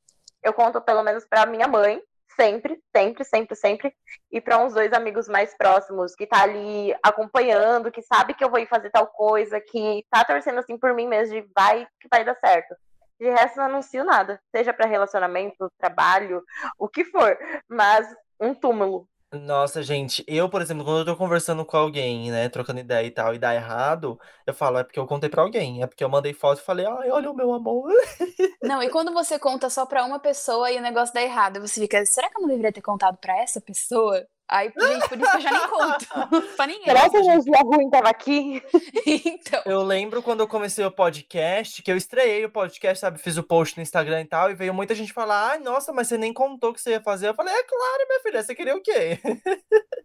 [0.44, 2.02] Eu conto pelo menos pra minha mãe,
[2.36, 3.94] sempre, sempre, sempre, sempre.
[4.32, 8.50] E para uns dois amigos mais próximos, que tá ali acompanhando, que sabe que eu
[8.50, 12.08] vou ir fazer tal coisa, que tá torcendo assim por mim mesmo, de vai que
[12.12, 12.76] vai dar certo.
[13.20, 14.40] De resto, não anuncio nada.
[14.56, 16.44] Seja para relacionamento, trabalho,
[16.78, 17.38] o que for.
[17.68, 18.08] Mas
[18.40, 19.08] um túmulo.
[19.34, 23.12] Nossa, gente, eu, por exemplo, quando eu tô conversando com alguém, né, trocando ideia e
[23.12, 26.08] tal, e dá errado, eu falo, é porque eu contei pra alguém, é porque eu
[26.08, 27.92] mandei foto e falei, ai, olha o meu amor.
[28.64, 31.82] Não, e quando você conta só pra uma pessoa e o negócio dá errado, você
[31.82, 34.26] fica, será que eu não deveria ter contado pra essa pessoa?
[34.50, 36.08] Aí, gente, por isso que eu já nem conto
[36.56, 36.86] pra ninguém.
[36.86, 38.64] Será que a energia ruim tava aqui?
[39.06, 39.62] então.
[39.66, 43.20] Eu lembro quando eu comecei o podcast, que eu estreiei o podcast, sabe?
[43.20, 46.08] Fiz o post no Instagram e tal, e veio muita gente falar: ai, nossa, mas
[46.08, 47.28] você nem contou o que você ia fazer.
[47.28, 49.20] Eu falei: é claro, minha filha, você queria o quê?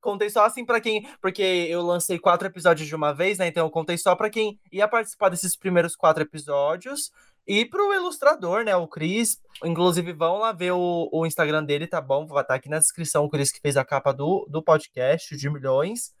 [0.00, 1.08] contei só assim para quem.
[1.20, 3.46] Porque eu lancei quatro episódios de uma vez, né?
[3.46, 7.10] Então eu contei só para quem ia participar desses primeiros quatro episódios.
[7.46, 12.00] E pro ilustrador, né, o Cris, inclusive vão lá ver o, o Instagram dele, tá
[12.00, 12.26] bom?
[12.26, 15.48] Vai estar aqui na descrição o Cris que fez a capa do, do podcast de
[15.48, 16.12] milhões.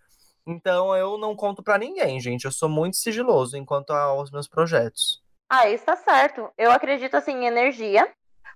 [0.46, 2.44] Então eu não conto para ninguém, gente.
[2.44, 5.20] Eu sou muito sigiloso enquanto aos meus projetos.
[5.50, 6.48] Ah, isso tá certo.
[6.56, 8.08] Eu acredito assim em energia,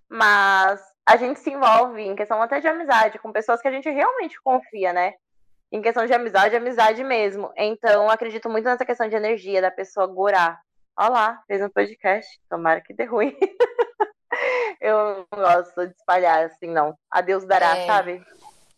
[0.08, 3.90] mas a gente se envolve em questão até de amizade com pessoas que a gente
[3.90, 5.14] realmente confia, né?
[5.72, 7.52] Em questão de amizade, amizade mesmo.
[7.56, 10.60] Então, acredito muito nessa questão de energia da pessoa gorar.
[10.98, 12.40] Olha lá, fez um podcast.
[12.48, 13.36] Tomara que dê ruim.
[14.80, 16.96] eu não gosto de espalhar assim, não.
[17.10, 17.86] A Deus dará, é...
[17.86, 18.24] sabe?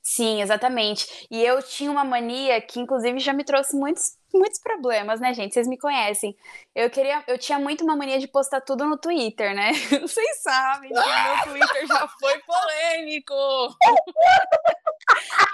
[0.02, 1.26] Sim, exatamente.
[1.30, 5.54] E eu tinha uma mania que, inclusive, já me trouxe muitos, muitos problemas, né, gente?
[5.54, 6.36] Vocês me conhecem.
[6.74, 9.70] Eu queria, eu tinha muito uma mania de postar tudo no Twitter, né?
[10.02, 13.34] Vocês sabem que meu Twitter já foi polêmico.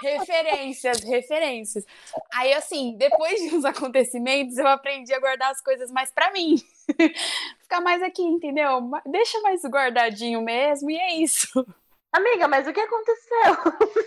[0.01, 1.85] referências, referências.
[2.33, 6.55] Aí, assim, depois de uns acontecimentos, eu aprendi a guardar as coisas mais para mim.
[7.61, 8.89] Ficar mais aqui, entendeu?
[9.05, 11.65] Deixa mais guardadinho mesmo, e é isso.
[12.11, 13.57] Amiga, mas o que aconteceu?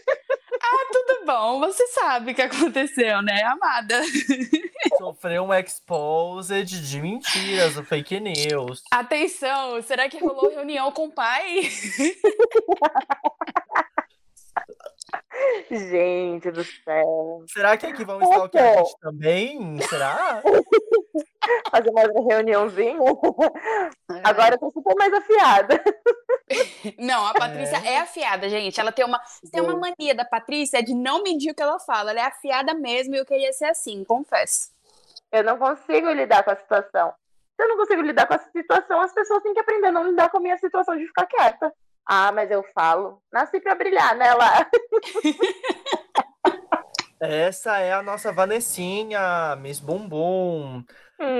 [0.64, 1.58] Ah, tudo bom.
[1.60, 4.00] Você sabe o que aconteceu, né, amada?
[4.96, 8.82] Sofreu um exposed de mentiras, o fake news.
[8.90, 11.68] Atenção, será que rolou reunião com o pai?
[15.70, 17.44] Gente do céu.
[17.48, 19.80] Será que aqui vão stalkear a gente também?
[19.82, 20.42] Será?
[21.70, 22.98] Fazer mais uma reuniãozinha?
[24.10, 24.20] É.
[24.22, 25.82] Agora eu tô super mais afiada.
[26.98, 28.78] Não, a Patrícia é, é afiada, gente.
[28.78, 29.20] Ela tem uma,
[29.50, 32.10] tem uma mania da Patrícia de não medir o que ela fala.
[32.10, 34.70] Ela é afiada mesmo e eu queria ser assim, confesso.
[35.30, 37.14] Eu não consigo lidar com a situação.
[37.56, 40.08] Se eu não consigo lidar com essa situação, as pessoas têm que aprender a não
[40.08, 41.72] lidar com a minha situação de ficar quieta.
[42.06, 43.22] Ah, mas eu falo.
[43.32, 44.68] Nasci pra brilhar, né, lá?
[47.20, 50.84] Essa é a nossa Vanessinha, Miss Bumbum.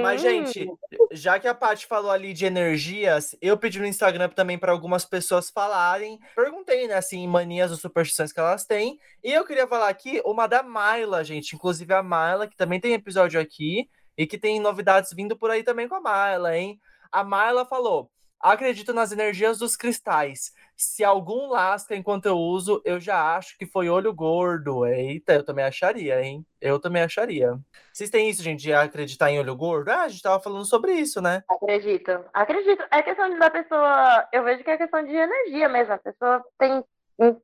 [0.00, 0.76] Mas, gente, hum.
[1.10, 5.04] já que a Paty falou ali de energias, eu pedi no Instagram também para algumas
[5.04, 6.20] pessoas falarem.
[6.36, 8.96] Perguntei, né, assim, manias ou superstições que elas têm.
[9.24, 11.56] E eu queria falar aqui uma da Maila, gente.
[11.56, 13.88] Inclusive a Maila, que também tem episódio aqui.
[14.16, 16.78] E que tem novidades vindo por aí também com a Maila, hein?
[17.10, 18.10] A Maila falou:
[18.42, 20.52] acredito nas energias dos cristais.
[20.76, 24.84] Se algum lasca enquanto eu uso, eu já acho que foi olho gordo.
[24.84, 26.44] Eita, eu também acharia, hein?
[26.60, 27.56] Eu também acharia.
[27.92, 29.90] Vocês têm isso, gente, de acreditar em olho gordo?
[29.90, 31.44] Ah, a gente tava falando sobre isso, né?
[31.48, 32.24] Acredito.
[32.32, 32.84] Acredito.
[32.90, 34.28] É questão da pessoa.
[34.32, 35.94] Eu vejo que é questão de energia mesmo.
[35.94, 36.82] A pessoa tem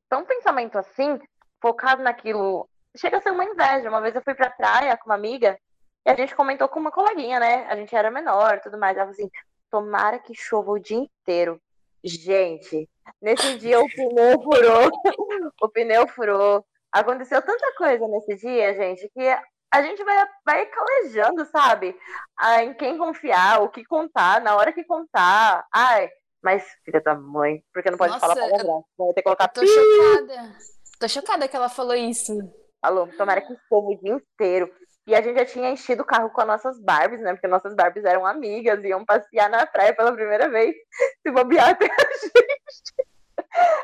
[0.09, 1.17] tão pensamento assim,
[1.61, 2.67] focado naquilo.
[2.97, 3.89] Chega a ser uma inveja.
[3.89, 5.57] Uma vez eu fui pra praia com uma amiga
[6.05, 7.65] e a gente comentou com uma coleguinha, né?
[7.69, 8.97] A gente era menor tudo mais.
[8.97, 9.29] Ela falou assim:
[9.69, 11.61] tomara que chova o dia inteiro.
[12.03, 12.89] Gente,
[13.21, 14.89] nesse dia o pneu furou,
[15.61, 16.65] o pneu furou.
[16.91, 19.37] Aconteceu tanta coisa nesse dia, gente, que
[19.71, 21.95] a gente vai, vai calejando, sabe?
[22.37, 25.65] Ah, em quem confiar, o que contar, na hora que contar.
[25.71, 26.09] Ai,
[26.41, 28.85] mas filha da mãe, porque não pode Nossa, falar palavrão.
[28.97, 30.55] Vai ter que colocar Tô chocada.
[30.99, 32.33] Tô chocada que ela falou isso.
[32.81, 34.71] Falou, tomara que chova o dia inteiro.
[35.09, 37.33] E a gente já tinha enchido o carro com as nossas Barbies, né?
[37.33, 40.75] Porque nossas Barbies eram amigas, iam passear na praia pela primeira vez.
[41.25, 43.09] Se bobear até a gente.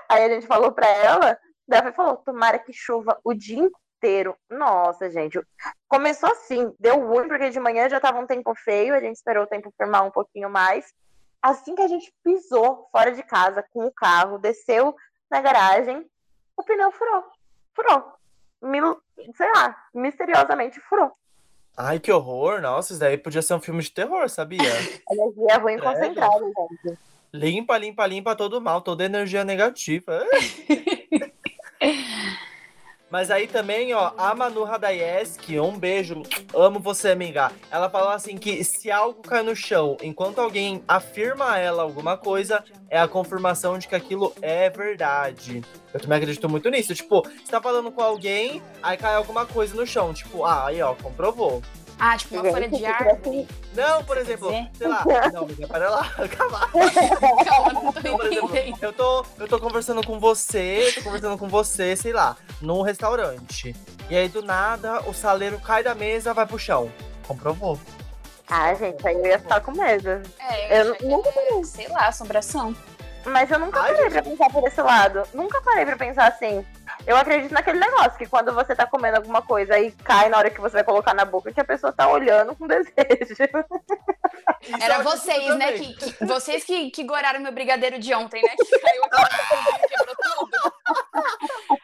[0.08, 1.36] Aí a gente falou pra ela,
[1.68, 4.38] daí falou, tomara que chova o dia inteiro.
[4.48, 5.42] Nossa, gente.
[5.88, 9.46] Começou assim, deu ruim, porque de manhã já tava um tempo feio, a gente esperou
[9.46, 10.94] o tempo firmar um pouquinho mais.
[11.42, 14.96] Assim que a gente pisou fora de casa com o carro, desceu
[15.32, 16.06] na garagem,
[16.56, 17.24] o pneu furou.
[17.74, 18.14] Furou.
[19.36, 21.12] Sei lá, misteriosamente furou.
[21.78, 22.62] Ai, que horror.
[22.62, 24.60] Nossa, isso daí podia ser um filme de terror, sabia?
[25.12, 26.40] energia ruim concentrada,
[26.86, 27.00] gente.
[27.34, 30.26] Limpa, limpa, limpa todo mal, toda energia negativa.
[33.10, 37.52] Mas aí também, ó, a Manu Radayeski, um beijo, amo você, amiga.
[37.70, 42.18] Ela falou assim que se algo cai no chão enquanto alguém afirma a ela alguma
[42.18, 45.62] coisa, é a confirmação de que aquilo é verdade.
[45.94, 46.96] Eu também acredito muito nisso.
[46.96, 50.14] Tipo, você tá falando com alguém, aí cai alguma coisa no chão.
[50.14, 51.62] Tipo, ah, aí, ó, comprovou.
[52.00, 53.48] Ah, tipo uma folha de árvore.
[53.74, 55.04] Não, por exemplo, sei lá.
[55.34, 56.12] Não, amiga, para lá.
[56.38, 56.70] Calma.
[57.46, 61.38] Calma, não tô então, por exemplo, eu tô, eu tô conversando com você, tô conversando
[61.38, 63.76] com você, sei lá, num restaurante.
[64.10, 66.92] E aí, do nada, o saleiro cai da mesa vai pro chão.
[67.28, 67.80] Comprovou.
[68.48, 70.22] Ah, gente, aí eu ia ficar com medo.
[70.40, 72.76] É, eu, eu nunca é, sei lá, assombração.
[73.26, 74.14] Mas eu nunca Ai, parei gente...
[74.14, 75.24] pra pensar por esse lado.
[75.34, 76.66] Nunca parei pra pensar assim.
[77.08, 80.50] Eu acredito naquele negócio, que quando você tá comendo alguma coisa e cai na hora
[80.50, 83.36] que você vai colocar na boca, que a pessoa tá olhando com desejo.
[84.80, 85.74] Era vocês, né?
[85.74, 88.56] Que, que, vocês que, que goraram meu brigadeiro de ontem, né?
[88.56, 90.74] Que caiu aqui, quebrou tudo.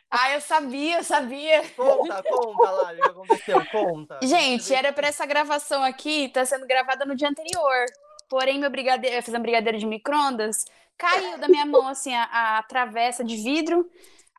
[0.09, 1.63] Ah, eu sabia, eu sabia.
[1.75, 4.19] Conta, conta lá, o que aconteceu, conta.
[4.21, 7.85] Gente, era pra essa gravação aqui, tá sendo gravada no dia anterior.
[8.31, 10.63] Porém, meu brigadeiro, eu fiz um brigadeiro de micro-ondas,
[10.97, 13.85] caiu da minha mão, assim, a, a travessa de vidro.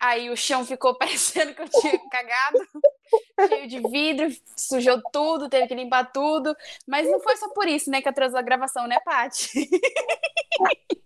[0.00, 2.58] Aí o chão ficou parecendo que eu tinha cagado,
[3.48, 6.56] cheio de vidro, sujou tudo, teve que limpar tudo.
[6.88, 9.68] Mas não foi só por isso, né, que atrasou a gravação, né, Paty?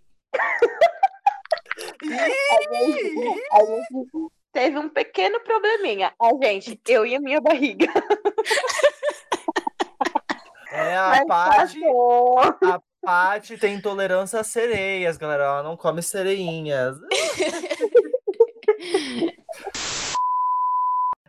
[3.50, 6.14] a gente teve um pequeno probleminha.
[6.20, 7.92] A gente, eu e a minha barriga.
[10.76, 11.80] É, a Paty,
[12.62, 15.44] a Paty tem intolerância a sereias, galera.
[15.44, 16.96] Ela não come sereinhas.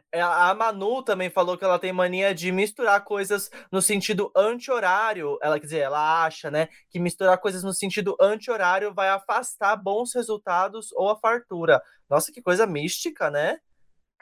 [0.09, 5.37] É, a Manu também falou que ela tem mania de misturar coisas no sentido anti-horário.
[5.43, 10.15] Ela quer dizer, ela acha, né, que misturar coisas no sentido anti-horário vai afastar bons
[10.15, 11.81] resultados ou a fartura.
[12.09, 13.59] Nossa, que coisa mística, né?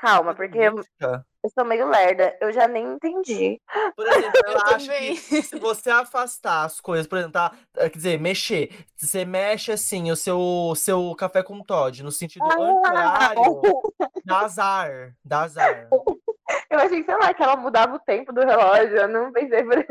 [0.06, 1.26] Calma, porque mística.
[1.44, 3.60] eu sou meio lerda, eu já nem entendi.
[3.96, 7.98] Por exemplo, ela acha que se você afastar as coisas, por exemplo, tá, eh, quer
[7.98, 12.54] dizer, mexer, você mexe assim o seu, seu café com Todd no sentido ah.
[12.54, 13.62] anti-horário,
[14.24, 15.90] dá azar, dá azar.
[16.70, 19.80] Eu achei, sei lá, que ela mudava o tempo do relógio, eu não pensei por
[19.80, 19.88] isso.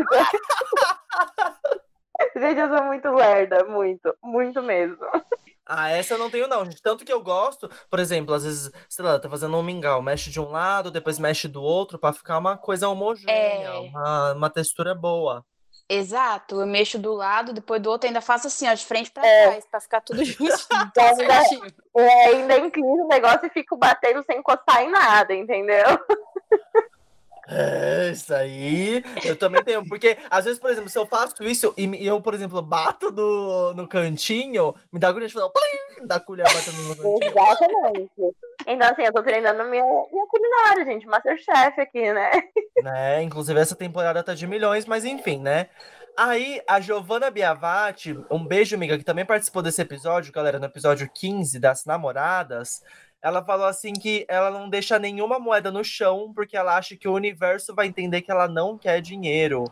[2.36, 5.04] Gente, eu sou muito lerda, muito, muito mesmo.
[5.66, 6.82] Ah, essa eu não tenho, não, gente.
[6.82, 10.30] Tanto que eu gosto, por exemplo, às vezes, sei lá, tá fazendo um mingau, mexe
[10.30, 13.78] de um lado, depois mexe do outro, para ficar uma coisa homogênea, é...
[13.78, 15.44] uma, uma textura boa.
[15.88, 19.26] Exato, eu mexo do lado, depois do outro, ainda faço assim, ó, de frente para
[19.26, 19.48] é.
[19.48, 20.66] trás, pra ficar tudo justo.
[20.72, 21.42] ainda,
[21.96, 25.84] é, ainda inclino o negócio e fico batendo sem encostar em nada, entendeu?
[27.48, 29.86] É, isso aí eu também tenho.
[29.86, 33.74] Porque, às vezes, por exemplo, se eu faço isso e eu, por exemplo, bato no,
[33.74, 37.30] no cantinho, me dá agonia de falar, plim, dá colher batendo no cantinho.
[37.30, 38.10] Exatamente.
[38.66, 41.06] Então, assim, eu tô treinando minha, minha culinária, gente.
[41.06, 42.30] Masterchef aqui, né?
[42.82, 43.22] Né?
[43.22, 45.68] Inclusive, essa temporada tá de milhões, mas enfim, né?
[46.16, 51.10] Aí, a Giovanna Biavati, um beijo, amiga, que também participou desse episódio, galera, no episódio
[51.12, 52.82] 15 das namoradas
[53.24, 57.08] ela falou assim que ela não deixa nenhuma moeda no chão porque ela acha que
[57.08, 59.64] o universo vai entender que ela não quer dinheiro.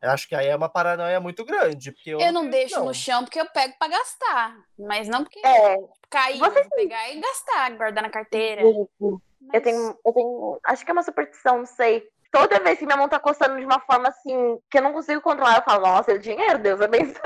[0.00, 1.90] Eu acho que aí é uma paranoia muito grande.
[1.90, 2.86] Porque eu, eu não, não deixo não.
[2.86, 4.56] no chão porque eu pego para gastar.
[4.78, 5.78] Mas não porque é.
[6.08, 6.64] cair, Você...
[6.76, 8.62] pegar e gastar, guardar na carteira.
[8.62, 9.52] Mas...
[9.52, 10.60] Eu tenho, eu tenho.
[10.64, 12.08] Acho que é uma superstição, não sei.
[12.30, 15.20] Toda vez que minha mão tá coçando de uma forma assim, que eu não consigo
[15.20, 17.18] controlar, eu falo, nossa, é dinheiro, Deus abençoe.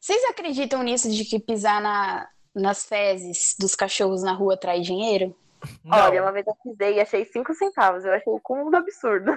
[0.00, 5.34] Vocês acreditam nisso de que pisar na, nas fezes dos cachorros na rua traz dinheiro?
[5.84, 5.98] Não.
[5.98, 8.04] Olha, uma vez eu pisei e achei 5 centavos.
[8.04, 9.32] Eu achei o cúmulo absurdo.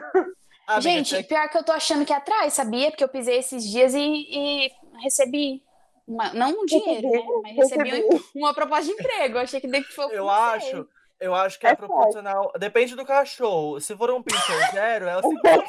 [0.67, 2.89] Ah, Gente, pior que eu tô achando que é atrás, sabia?
[2.89, 4.71] Porque eu pisei esses dias e, e
[5.03, 5.61] recebi.
[6.07, 7.23] Uma, não um dinheiro, né?
[7.43, 8.03] Mas recebi,
[8.35, 9.37] uma proposta de emprego.
[9.37, 10.17] Eu achei que foi.
[10.17, 10.87] Eu acho.
[11.19, 12.51] Eu acho que é, é proporcional.
[12.59, 13.79] Depende do cachorro.
[13.79, 15.65] Se for um pincher zero, é o 50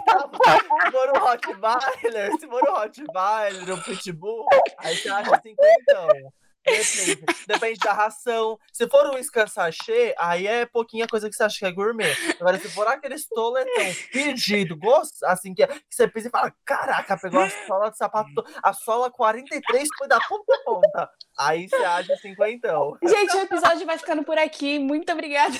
[0.83, 4.47] Se for um Rottweiler, se for um Rottweiler, um Pitbull,
[4.79, 6.33] aí você acha 50.
[6.67, 7.25] Depende.
[7.47, 8.59] Depende da ração.
[8.73, 12.13] Se for um scansachê, aí é pouquinha coisa que você acha que é gourmet.
[12.41, 17.17] Agora, se for aquele toletão pedido, gosto, assim, que, que, você pisa e fala: caraca,
[17.17, 21.11] pegou a sola de sapato, a sola 43 foi da ponta a ponta.
[21.39, 22.97] Aí você age cinquentão.
[23.05, 24.79] Gente, o episódio vai ficando por aqui.
[24.79, 25.55] Muito obrigada.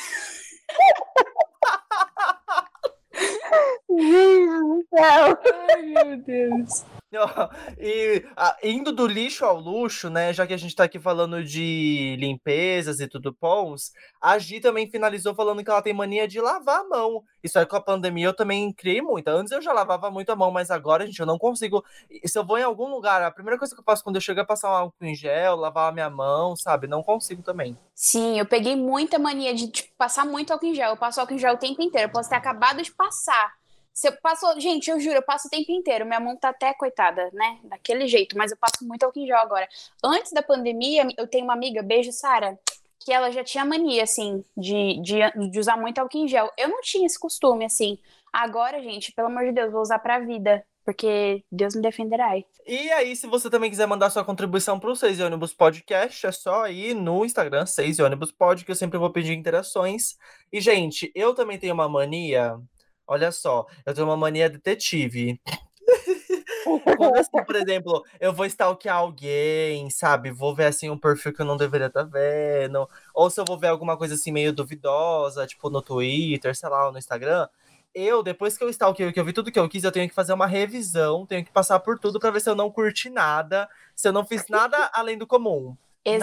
[3.89, 5.39] Gente do céu.
[5.71, 6.85] Ai, meu Deus.
[7.79, 10.33] E a, indo do lixo ao luxo, né?
[10.33, 14.91] Já que a gente tá aqui falando de limpezas e tudo pons, a Gi também
[14.91, 17.23] finalizou falando que ela tem mania de lavar a mão.
[17.43, 19.29] Isso aí com a pandemia eu também criei muito.
[19.29, 21.85] Antes eu já lavava muito a mão, mas agora, gente, eu não consigo.
[22.25, 24.41] Se eu vou em algum lugar, a primeira coisa que eu faço quando eu chego
[24.41, 26.87] é passar um álcool em gel, lavar a minha mão, sabe?
[26.87, 27.77] Não consigo também.
[27.95, 30.91] Sim, eu peguei muita mania de tipo, passar muito álcool em gel.
[30.91, 32.09] Eu passo álcool em gel o tempo inteiro.
[32.09, 33.55] Eu posso ter acabado de passar.
[33.97, 36.05] Se eu passo, gente, eu juro, eu passo o tempo inteiro.
[36.05, 37.59] Minha mão tá até coitada, né?
[37.65, 39.67] Daquele jeito, mas eu passo muito álcool em gel agora.
[40.05, 42.59] Antes da pandemia, eu tenho uma amiga, beijo, Sara,
[43.01, 46.53] que ela já tinha mania, assim, de, de, de usar muito álcool em gel.
[46.59, 47.99] Eu não tinha esse costume, assim.
[48.31, 50.63] Agora, gente, pelo amor de Deus, vou usar pra vida.
[50.85, 52.37] Porque Deus me defenderá.
[52.67, 56.69] E aí, se você também quiser mandar sua contribuição pro 6 ônibus podcast, é só
[56.69, 60.19] ir no Instagram, 6 ônibus pod, que eu sempre vou pedir interações.
[60.53, 62.61] E, gente, eu também tenho uma mania
[63.07, 65.41] Olha só, eu tenho uma mania detetive.
[66.97, 70.31] Quando, assim, por exemplo, eu vou stalkear alguém, sabe?
[70.31, 72.89] Vou ver, assim, um perfil que eu não deveria estar tá vendo.
[73.15, 76.87] Ou se eu vou ver alguma coisa, assim, meio duvidosa, tipo, no Twitter, sei lá,
[76.87, 77.49] ou no Instagram.
[77.95, 80.15] Eu, depois que eu stalkeei, que eu vi tudo que eu quis, eu tenho que
[80.15, 83.69] fazer uma revisão, tenho que passar por tudo para ver se eu não curti nada,
[83.95, 85.75] se eu não fiz nada além do comum.
[86.05, 86.21] Exatamente.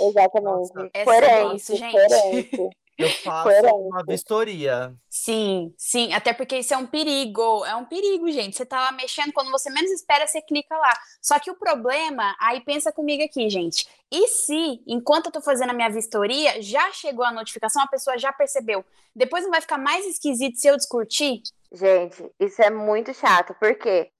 [0.00, 0.28] Nada.
[0.28, 0.90] Exatamente.
[0.92, 1.92] É Coerente, isso, gente.
[1.92, 2.70] Coerente.
[2.98, 4.92] Eu faço uma vistoria.
[5.08, 8.56] Sim, sim, até porque isso é um perigo, é um perigo, gente.
[8.56, 10.92] Você tá lá mexendo, quando você menos espera, você clica lá.
[11.22, 13.86] Só que o problema, aí pensa comigo aqui, gente.
[14.10, 18.18] E se, enquanto eu tô fazendo a minha vistoria, já chegou a notificação, a pessoa
[18.18, 18.84] já percebeu?
[19.14, 21.40] Depois não vai ficar mais esquisito se eu descurtir?
[21.72, 24.10] Gente, isso é muito chato, porque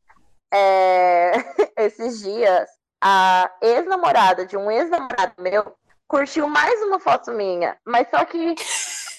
[0.52, 1.32] é...
[1.76, 2.68] esses dias
[3.00, 5.77] a ex-namorada de um ex-namorado meu
[6.09, 8.55] curtiu mais uma foto minha, mas só que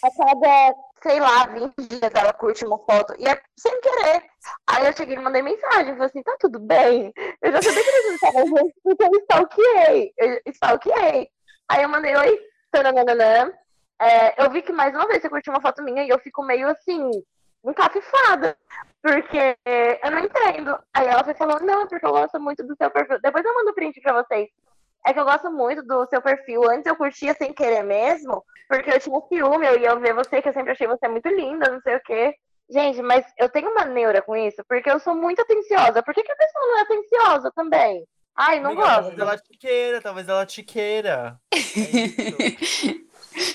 [0.03, 4.23] a cada, sei lá, 20 dias ela curte uma foto e é sem querer.
[4.67, 7.13] Aí eu cheguei e mandei mensagem, falei assim, tá tudo bem?
[7.41, 11.29] Eu já sabia que eles estavam juntos porque eu stalkeei, eu stalkeei.
[11.69, 12.39] Aí eu mandei, oi,
[12.71, 13.53] tananana.
[14.01, 16.41] É, eu vi que mais uma vez você curtiu uma foto minha e eu fico
[16.43, 17.11] meio assim,
[17.63, 18.57] encafifada.
[19.01, 19.57] Porque
[20.01, 20.79] eu não entendo.
[20.93, 23.19] Aí ela falou, não, porque eu gosto muito do seu perfil.
[23.21, 24.49] Depois eu mando print pra vocês.
[25.05, 26.69] É que eu gosto muito do seu perfil.
[26.69, 30.49] Antes eu curtia sem querer mesmo, porque eu tinha ciúme, eu ia ver você, que
[30.49, 32.35] eu sempre achei você muito linda, não sei o quê.
[32.69, 36.03] Gente, mas eu tenho uma neura com isso, porque eu sou muito atenciosa.
[36.03, 38.05] Por que, que a pessoa não é atenciosa também?
[38.35, 39.01] Ai, não Amiga, gosto.
[39.01, 41.39] Talvez ela te queira, talvez ela te queira.
[41.51, 41.57] É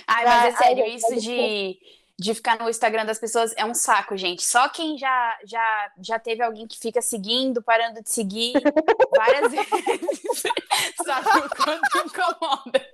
[0.06, 1.78] Ai, mas é sério, isso de
[2.16, 4.44] de ficar no Instagram das pessoas é um saco, gente.
[4.44, 8.52] Só quem já já já teve alguém que fica seguindo, parando de seguir
[9.16, 10.42] várias vezes,
[11.04, 12.86] sabe o quanto incomoda.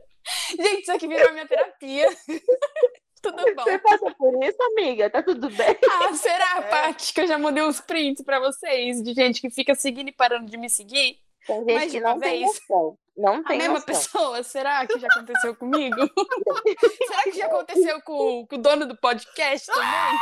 [0.49, 2.09] Gente, isso aqui virou minha terapia.
[3.23, 3.65] Tudo bom.
[3.65, 5.11] Você passa por isso, amiga?
[5.11, 5.77] Tá tudo bem?
[6.03, 6.63] Ah, será, é.
[6.63, 10.13] Paty, que eu já mandei uns prints pra vocês de gente que fica seguindo e
[10.13, 11.19] parando de me seguir?
[11.47, 12.99] Tem gente Mas que não tem noção.
[13.21, 13.87] Não tem a mesma noção.
[13.87, 14.43] pessoa?
[14.43, 15.97] Será que já aconteceu comigo?
[17.07, 20.19] Será que já aconteceu com, com, o dono do podcast também?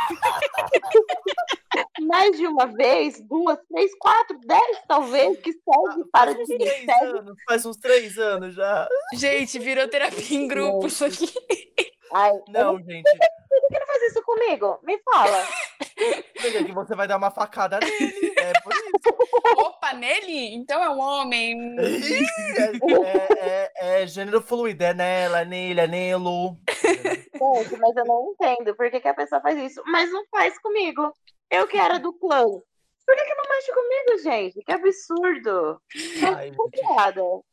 [2.07, 6.57] Mais de uma vez, duas, três, quatro, dez, talvez, que segue para de.
[7.03, 8.87] Anos, faz uns três anos já.
[9.13, 11.31] Gente, virou terapia em grupo isso aqui.
[12.11, 12.83] Ai, não, eu...
[12.83, 13.09] gente.
[13.49, 14.79] Por que não faz isso comigo?
[14.83, 15.47] Me fala.
[16.41, 18.33] Porque que você vai dar uma facada nele.
[18.37, 19.09] É por isso.
[19.59, 20.55] Opa, nele?
[20.55, 21.75] Então é um homem.
[23.05, 26.57] é, é, é, gênero fluido, é nela, é nele, é nelo.
[26.83, 29.81] Gente, mas eu não entendo por que, que a pessoa faz isso.
[29.85, 31.13] Mas não faz comigo.
[31.49, 32.43] Eu que era do clã.
[32.43, 34.63] Por que, que não mexe comigo, gente?
[34.63, 35.81] Que absurdo.
[36.37, 37.43] Ai, Gente,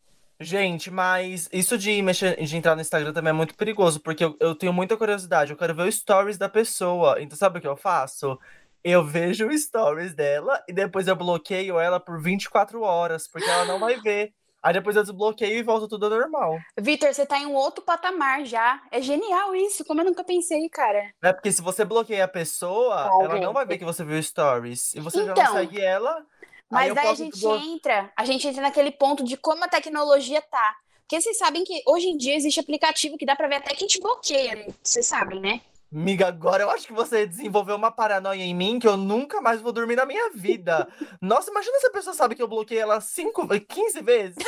[0.91, 4.55] mas isso de, mexer, de entrar no Instagram também é muito perigoso, porque eu, eu
[4.55, 5.53] tenho muita curiosidade.
[5.53, 7.21] Eu quero ver os stories da pessoa.
[7.21, 8.39] Então, sabe o que eu faço?
[8.85, 13.65] Eu vejo o stories dela e depois eu bloqueio ela por 24 horas, porque ela
[13.65, 14.33] não vai ver.
[14.63, 16.59] Aí depois eu desbloqueio e volta tudo normal.
[16.77, 18.83] Vitor, você tá em um outro patamar já.
[18.91, 21.09] É genial isso, como eu nunca pensei, cara.
[21.23, 23.45] É porque se você bloqueia a pessoa, ela gente.
[23.45, 24.93] não vai ver que você viu stories.
[24.95, 26.27] E você então, já não então, segue ela,
[26.71, 30.77] mas daí a gente entra, a gente entra naquele ponto de como a tecnologia tá.
[31.03, 33.87] Porque vocês sabem que hoje em dia existe aplicativo que dá pra ver até quem
[33.87, 34.67] te bloqueia, né?
[34.83, 35.61] Vocês sabem, né?
[35.91, 39.61] Miga, agora eu acho que você desenvolveu uma paranoia em mim que eu nunca mais
[39.61, 40.89] vou dormir na minha vida.
[41.23, 44.37] Nossa, imagina se a pessoa sabe que eu bloqueei ela 5, 15 vezes.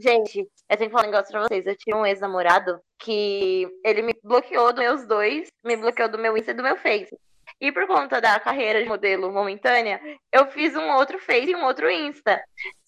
[0.00, 1.64] Gente, eu tenho que falar um negócio pra vocês.
[1.66, 6.36] Eu tinha um ex-namorado que ele me bloqueou dos meus dois, me bloqueou do meu
[6.36, 7.16] Insta e do meu Face.
[7.60, 10.00] E por conta da carreira de modelo momentânea,
[10.32, 12.42] eu fiz um outro Face e um outro Insta.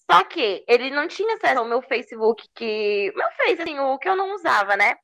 [0.09, 3.11] Só que ele não tinha acesso ao meu Facebook, que.
[3.15, 4.95] Meu Face, assim, o que eu não usava, né?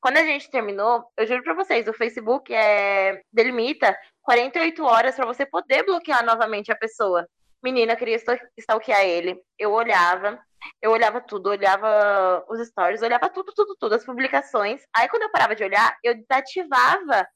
[0.00, 5.26] Quando a gente terminou, eu juro pra vocês, o Facebook é delimita 48 horas para
[5.26, 7.26] você poder bloquear novamente a pessoa.
[7.62, 8.20] Menina, queria
[8.58, 9.40] stalkear ele.
[9.58, 10.38] Eu olhava,
[10.82, 14.82] eu olhava tudo, olhava os stories, olhava tudo, tudo, tudo, as publicações.
[14.94, 17.26] Aí quando eu parava de olhar, eu desativava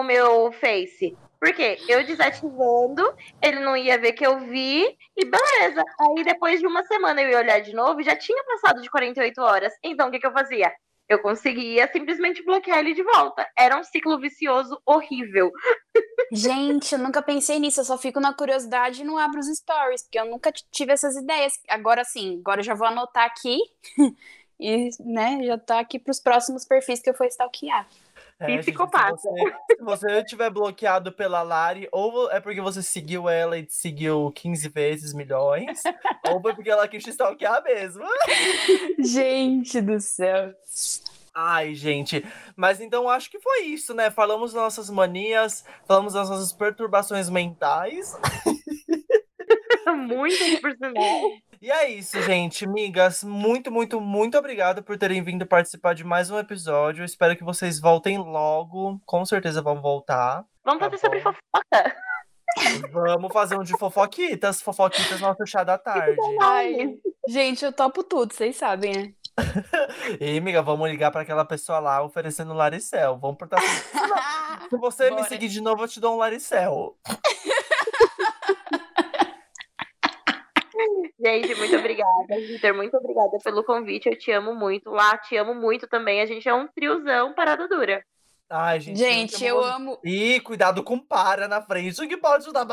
[0.00, 1.16] o meu Face.
[1.40, 1.78] Por quê?
[1.88, 4.84] Eu desativando, ele não ia ver que eu vi,
[5.16, 5.84] e beleza.
[6.00, 9.40] Aí depois de uma semana eu ia olhar de novo, já tinha passado de 48
[9.40, 9.72] horas.
[9.82, 10.72] Então o que, que eu fazia?
[11.08, 13.48] Eu conseguia simplesmente bloquear ele de volta.
[13.56, 15.50] Era um ciclo vicioso horrível.
[16.30, 17.80] Gente, eu nunca pensei nisso.
[17.80, 21.16] Eu só fico na curiosidade e não abro os stories, porque eu nunca tive essas
[21.16, 21.54] ideias.
[21.68, 23.58] Agora sim, agora eu já vou anotar aqui
[24.60, 27.88] e, né, já tá aqui para os próximos perfis que eu for stalkear.
[28.40, 29.16] É, Psicopata.
[29.16, 33.58] Gente, se, você, se você tiver bloqueado pela Lari, ou é porque você seguiu ela
[33.58, 35.82] e te seguiu 15 vezes milhões,
[36.30, 38.04] ou foi porque ela quis te stalkear mesmo.
[39.00, 40.54] Gente do céu.
[41.40, 42.24] Ai, gente.
[42.56, 44.10] Mas então acho que foi isso, né?
[44.10, 48.16] Falamos das nossas manias, falamos das nossas perturbações mentais.
[49.86, 51.30] Muito por sinal.
[51.60, 52.68] E é isso, gente.
[52.68, 57.04] Migas, muito, muito, muito obrigado por terem vindo participar de mais um episódio.
[57.04, 59.00] espero que vocês voltem logo.
[59.04, 60.44] Com certeza vão voltar.
[60.64, 61.96] Vamos tá fazer sobre fofoca.
[62.92, 64.62] Vamos fazer um de fofoquitas.
[64.62, 66.16] Fofoquitas nosso chá da tarde.
[66.40, 66.96] Ai,
[67.26, 69.12] gente, eu topo tudo, vocês sabem, né?
[70.20, 73.18] e, amiga, vamos ligar para aquela pessoa lá oferecendo Laricel.
[73.18, 73.60] Vamos portar.
[74.70, 75.22] Se você Bora.
[75.22, 76.96] me seguir de novo, eu te dou um Laricel.
[81.20, 82.74] Gente, muito obrigada, Vitor.
[82.74, 84.08] Muito obrigada pelo convite.
[84.08, 84.90] Eu te amo muito.
[84.90, 86.20] Lá, te amo muito também.
[86.20, 88.04] A gente é um triozão parada dura.
[88.48, 88.98] Ai, gente.
[88.98, 89.98] Gente, eu amo.
[90.04, 92.66] Ih, cuidado com para na frente, que pode ajudar.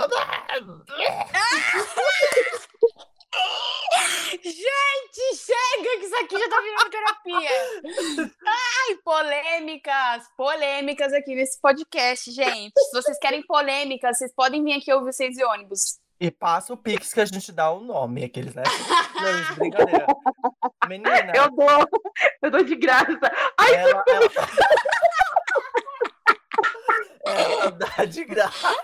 [4.43, 7.49] Gente, chega que isso aqui já tá virando terapia.
[8.45, 12.73] Ai, polêmicas, polêmicas aqui nesse podcast, gente.
[12.79, 15.99] Se vocês querem polêmicas, vocês podem vir aqui ouvir vocês e ônibus.
[16.19, 18.63] E passa o Pix que a gente dá o nome, aqueles, né?
[19.15, 20.07] Não, brincadeira.
[20.87, 21.33] Menina.
[21.35, 21.89] Eu dou,
[22.41, 23.19] eu dou de graça.
[23.57, 24.29] Ai, ela, ela...
[27.25, 28.75] ela dá de graça.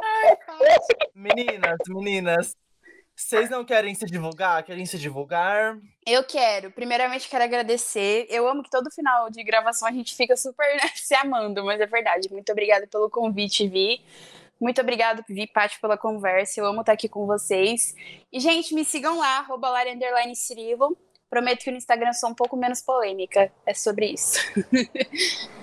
[0.00, 0.36] Ai,
[1.14, 2.56] meninas, meninas,
[3.20, 4.62] vocês não querem se divulgar?
[4.62, 5.78] Querem se divulgar?
[6.06, 6.70] Eu quero.
[6.70, 8.26] Primeiramente, quero agradecer.
[8.30, 11.78] Eu amo que todo final de gravação a gente fica super né, se amando, mas
[11.80, 12.30] é verdade.
[12.30, 14.02] Muito obrigada pelo convite, Vi.
[14.60, 16.60] Muito obrigada, Vi, Paty, pela conversa.
[16.60, 17.94] Eu amo estar aqui com vocês.
[18.30, 19.72] E, gente, me sigam lá, arroba
[20.34, 20.96] Cirilo.
[21.30, 23.50] Prometo que no Instagram sou um pouco menos polêmica.
[23.64, 24.38] É sobre isso.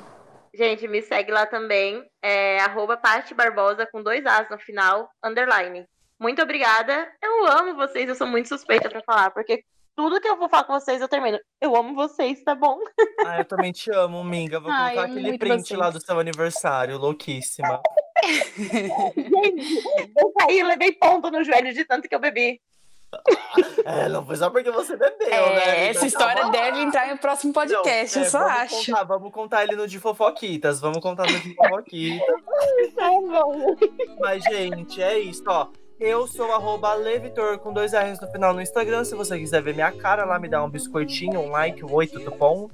[0.56, 2.04] Gente, me segue lá também.
[2.20, 5.86] É arroba Paty Barbosa com dois As no final, underline.
[6.20, 7.08] Muito obrigada.
[7.22, 9.64] Eu amo vocês, eu sou muito suspeita para falar, porque
[9.96, 11.38] tudo que eu vou falar com vocês, eu termino.
[11.62, 12.80] Eu amo vocês, tá bom?
[13.24, 14.60] Ah, eu também te amo, Minga.
[14.60, 15.80] Vou Ai, colocar aquele print vocês.
[15.80, 17.82] lá do seu aniversário, louquíssima.
[19.16, 19.84] Gente,
[20.18, 22.60] eu caí e levei ponto no joelho de tanto que eu bebi.
[23.86, 25.88] É, não foi só porque você bebeu, é, né?
[25.88, 28.86] Essa então, história tá deve entrar no próximo podcast, não, é, eu só vamos acho.
[28.86, 30.82] Contar, vamos contar ele no de fofoquitas.
[30.82, 32.28] Vamos contar no de fofoquitas.
[32.96, 33.10] tá.
[34.20, 35.70] Mas, gente, é isso, ó.
[36.00, 39.04] Eu sou arroba Levitor com dois R's no final no Instagram.
[39.04, 42.06] Se você quiser ver minha cara lá, me dá um biscoitinho, um like, um oi,
[42.06, 42.70] tudo bom,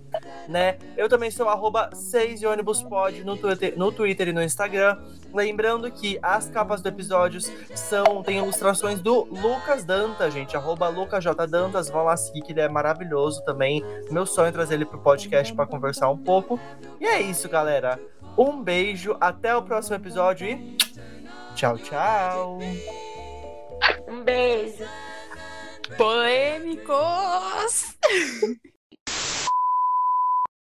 [0.49, 0.77] né?
[0.97, 4.97] Eu também sou arroba 6 ônibus pod no Twitter, no Twitter e no Instagram.
[5.33, 10.57] Lembrando que as capas do episódios são tem ilustrações do Lucas Danta, gente.
[10.57, 11.89] Arroba LucasJDantas.
[11.89, 13.81] Vão lá seguir, que ele é maravilhoso também.
[14.11, 16.59] Meu sonho é trazer ele pro podcast para conversar um pouco.
[16.99, 17.97] E é isso, galera.
[18.37, 20.77] Um beijo, até o próximo episódio e
[21.55, 22.59] tchau, tchau.
[24.07, 24.85] Um beijo.
[25.97, 27.95] Polêmicos!